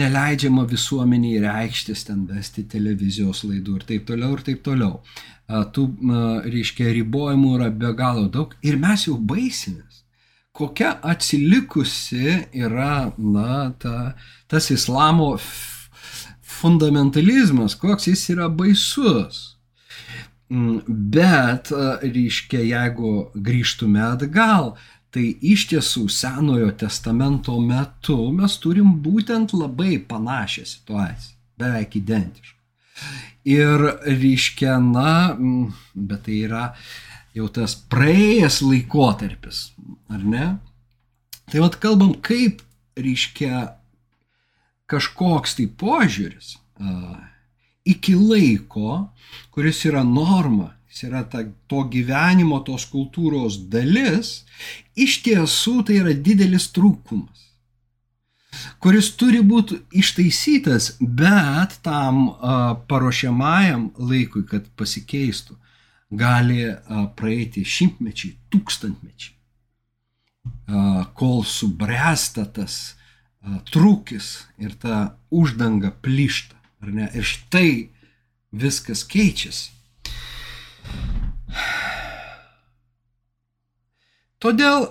neleidžiama 0.00 0.64
visuomeniai 0.70 1.44
reikštis, 1.44 2.08
ten 2.08 2.24
vesti 2.30 2.64
televizijos 2.72 3.44
laidų 3.44 3.82
ir 3.82 3.88
taip 3.92 4.08
toliau, 4.08 4.32
ir 4.38 4.46
taip 4.48 4.64
toliau. 4.64 5.02
Tų, 5.50 5.88
reiškia, 6.46 6.92
ribojimų 6.94 7.56
yra 7.58 7.72
be 7.74 7.90
galo 7.98 8.28
daug 8.32 8.54
ir 8.62 8.76
mes 8.80 9.08
jau 9.08 9.16
baisimės 9.18 10.04
kokia 10.60 10.94
atsilikusi 11.02 12.36
yra, 12.52 13.10
na, 13.16 13.72
ta, 13.80 14.12
tas 14.50 14.70
islamo 14.74 15.32
fundamentalizmas, 16.60 17.74
koks 17.80 18.10
jis 18.10 18.26
yra 18.34 18.48
baisus. 18.52 19.40
Mm, 20.50 20.80
bet, 21.14 21.70
reiškia, 22.02 22.60
jeigu 22.66 23.12
grįžtume 23.34 24.02
atgal, 24.02 24.74
tai 25.14 25.26
iš 25.52 25.68
tiesų 25.70 26.06
Senojo 26.10 26.70
testamento 26.78 27.56
metu 27.62 28.18
mes 28.34 28.56
turim 28.62 28.96
būtent 29.04 29.54
labai 29.54 29.98
panašią 30.10 30.66
situaciją, 30.74 31.36
beveik 31.58 31.96
identišką. 32.02 32.56
Ir, 33.50 33.86
reiškia, 34.04 34.76
na, 34.84 35.12
mm, 35.32 35.70
bet 35.94 36.26
tai 36.26 36.42
yra 36.48 36.64
jau 37.36 37.48
tas 37.52 37.76
praėjęs 37.92 38.60
laikotarpis, 38.64 39.70
ar 40.10 40.24
ne? 40.24 40.46
Tai 41.50 41.64
vad 41.64 41.78
kalbam, 41.82 42.14
kaip 42.22 42.62
reiškia 42.98 43.66
kažkoks 44.90 45.56
tai 45.58 45.66
požiūris 45.80 46.56
a, 46.82 47.16
iki 47.86 48.16
laiko, 48.18 49.10
kuris 49.54 49.84
yra 49.86 50.02
norma, 50.06 50.72
jis 50.90 51.04
yra 51.08 51.22
ta, 51.30 51.44
to 51.70 51.84
gyvenimo, 51.90 52.60
tos 52.66 52.86
kultūros 52.90 53.60
dalis, 53.70 54.40
iš 54.98 55.20
tiesų 55.26 55.80
tai 55.86 56.00
yra 56.02 56.14
didelis 56.14 56.70
trūkumas 56.74 57.46
kuris 58.82 59.12
turi 59.18 59.40
būti 59.46 59.78
ištaisytas, 60.00 60.96
bet 61.00 61.76
tam 61.86 62.30
a, 62.30 62.74
paruošiamajam 62.90 63.90
laikui, 64.10 64.42
kad 64.48 64.66
pasikeistų 64.78 65.56
gali 66.10 66.64
praeiti 67.16 67.64
šimtmečiai, 67.64 68.34
tūkstantmečiai, 68.50 69.34
kol 71.14 71.44
subręsta 71.46 72.46
tas 72.54 72.80
trūkis 73.70 74.30
ir 74.60 74.74
ta 74.80 75.16
uždanga 75.30 75.92
plyšta. 76.02 76.56
Ir 76.80 77.26
štai 77.26 77.70
viskas 78.50 79.04
keičiasi. 79.04 79.70
Todėl, 84.40 84.86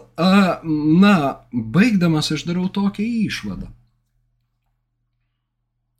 na, 1.01 1.15
baigdamas 1.51 2.29
aš 2.35 2.45
darau 2.45 2.67
tokią 2.69 3.05
išvadą. 3.25 3.71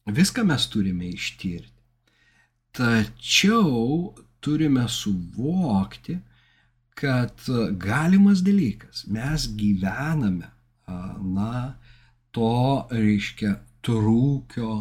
Viską 0.09 0.45
mes 0.45 0.67
turime 0.69 1.09
ištirti. 1.09 1.73
Tačiau 2.77 4.13
turime 4.39 4.87
suvokti, 4.89 6.19
kad 6.99 7.43
galimas 7.79 8.41
dalykas, 8.43 9.05
mes 9.07 9.47
gyvename, 9.55 10.49
na, 11.35 11.75
to 12.35 12.87
reiškia 12.91 13.55
trūkio 13.85 14.73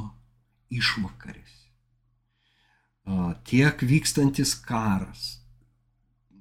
išvakarės. 0.74 1.54
Tiek 3.48 3.84
vykstantis 3.88 4.56
karas, 4.66 5.28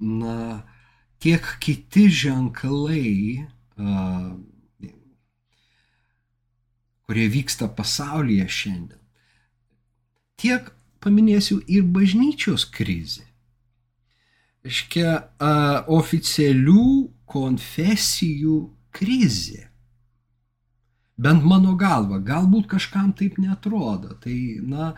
na, 0.02 0.64
tiek 1.24 1.46
kiti 1.64 2.08
ženklai, 2.10 3.46
kurie 7.08 7.28
vyksta 7.32 7.70
pasaulyje 7.72 8.50
šiandien, 8.52 9.04
tiek 10.42 10.74
paminėsiu 11.04 11.60
ir 11.68 11.84
bažnyčios 11.84 12.66
krizę. 12.70 13.26
Iškia, 14.68 15.14
oficialių 15.94 16.90
konfesijų 17.30 18.58
krizė. 18.92 19.64
Bent 21.18 21.46
mano 21.48 21.74
galva, 21.80 22.20
galbūt 22.22 22.68
kažkam 22.70 23.10
taip 23.18 23.40
netrodo. 23.42 24.14
Tai, 24.22 24.36
na, 24.62 24.92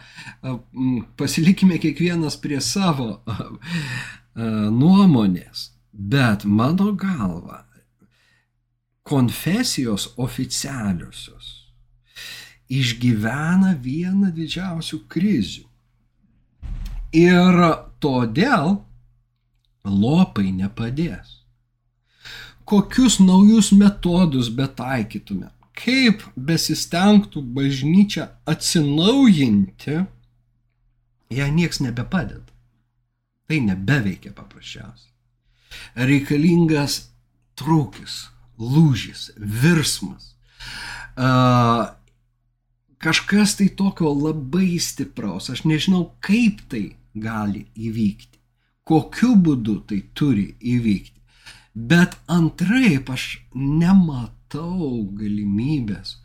pasilikime 1.20 1.80
kiekvienas 1.80 2.36
prie 2.42 2.60
savo 2.64 3.22
nuomonės. 4.36 5.70
Bet 5.94 6.44
mano 6.46 6.92
galva, 6.96 7.64
konfesijos 9.04 10.12
oficialiosios 10.22 11.56
išgyvena 12.70 13.74
vieną 13.82 14.30
didžiausių 14.36 15.02
krizių. 15.10 15.69
Ir 17.16 17.58
todėl 18.00 18.78
lopai 19.84 20.52
nepadės. 20.54 21.40
Kokius 22.70 23.18
naujus 23.20 23.72
metodus 23.74 24.52
betaikytume, 24.54 25.50
kaip 25.74 26.22
besistengtų 26.38 27.42
bažnyčia 27.42 28.28
atsinaujinti, 28.46 30.04
jai 31.34 31.50
nieks 31.50 31.82
nebepadeda. 31.82 32.46
Tai 33.50 33.58
nebeveikia 33.66 34.36
paprasčiausiai. 34.38 35.10
Reikalingas 35.98 37.08
trūkis, 37.58 38.28
lūžis, 38.62 39.32
virsmas. 39.38 40.36
Uh, 41.18 41.90
kažkas 43.02 43.58
tai 43.58 43.72
tokio 43.74 44.14
labai 44.14 44.78
stipraus. 44.78 45.50
Aš 45.50 45.66
nežinau, 45.66 46.12
kaip 46.22 46.62
tai 46.70 46.99
gali 47.14 47.66
įvykti, 47.76 48.40
kokiu 48.84 49.36
būdu 49.36 49.80
tai 49.90 50.02
turi 50.14 50.56
įvykti. 50.60 51.18
Bet 51.74 52.18
antraip 52.28 53.10
aš 53.14 53.40
nematau 53.54 55.06
galimybės, 55.16 56.18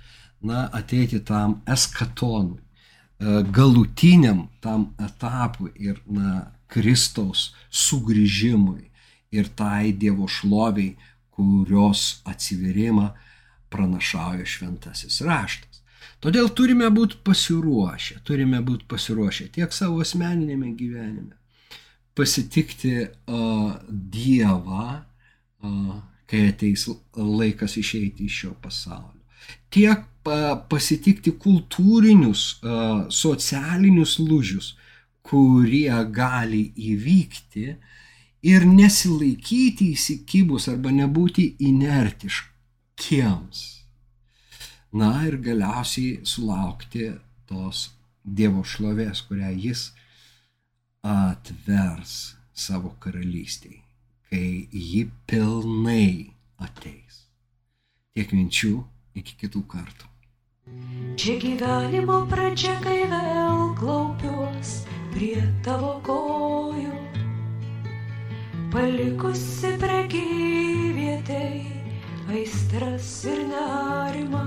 na, 0.44 0.66
ateiti 0.72 1.20
tam 1.24 1.60
eskatonui, 1.68 2.60
e, 2.60 3.42
galutiniam 3.54 4.48
tam 4.60 4.90
etapui 5.00 5.70
ir, 5.76 6.00
na, 6.06 6.50
Kristaus 6.74 7.52
sugrįžimui 7.70 8.88
ir 9.34 9.50
tai 9.58 9.92
Dievo 9.92 10.26
šloviai, 10.26 10.96
kurios 11.34 12.22
atsiverimą 12.30 13.08
pranašauja 13.70 14.46
šventasis 14.46 15.20
raštas. 15.26 15.73
Todėl 16.24 16.46
turime 16.56 16.86
būti 16.88 17.18
pasiruošę, 17.20 18.22
turime 18.24 18.62
būti 18.64 18.86
pasiruošę 18.88 19.50
tiek 19.52 19.68
savo 19.76 20.00
asmeninėme 20.00 20.70
gyvenime, 20.78 21.34
pasitikti 22.16 23.04
uh, 23.04 23.74
Dievą, 23.90 25.04
uh, 25.04 26.00
kai 26.30 26.46
ateis 26.48 26.88
laikas 27.12 27.76
išeiti 27.76 28.24
iš 28.24 28.34
šio 28.40 28.52
pasaulio, 28.62 29.20
tiek 29.68 30.00
uh, 30.00 30.64
pasitikti 30.72 31.36
kultūrinius, 31.44 32.64
uh, 32.64 33.04
socialinius 33.12 34.16
lūžius, 34.22 34.80
kurie 35.28 35.92
gali 36.08 36.72
įvykti 36.88 37.68
ir 38.48 38.64
nesilaikyti 38.64 39.92
įsikibus 39.92 40.72
arba 40.72 40.88
nebūti 41.04 41.60
inertiškiems. 41.68 43.83
Na 44.94 45.10
ir 45.26 45.40
galiausiai 45.42 46.22
sulaukti 46.22 47.10
tos 47.50 47.90
Dievo 48.24 48.62
šlovės, 48.64 49.20
kurią 49.28 49.50
jis 49.52 49.88
atvers 51.04 52.14
savo 52.56 52.94
karalystiai, 53.02 53.82
kai 54.30 54.68
ji 54.72 55.02
pilnai 55.28 56.32
ateis. 56.62 57.24
Tiek 58.14 58.32
minčių 58.32 58.72
iki 59.18 59.36
kitų 59.42 59.64
kartų. 59.74 60.08
Čia 61.20 61.34
gyvenimo 61.42 62.22
pradžia, 62.30 62.78
kai 62.80 63.02
vėl 63.10 63.74
klaupiuos 63.76 64.70
prie 65.12 65.42
tavo 65.66 65.98
kojų, 66.06 66.94
palikusi 68.72 69.74
prekyvietei 69.82 71.66
aistras 72.32 73.10
ir 73.28 73.44
nerimą, 73.50 74.46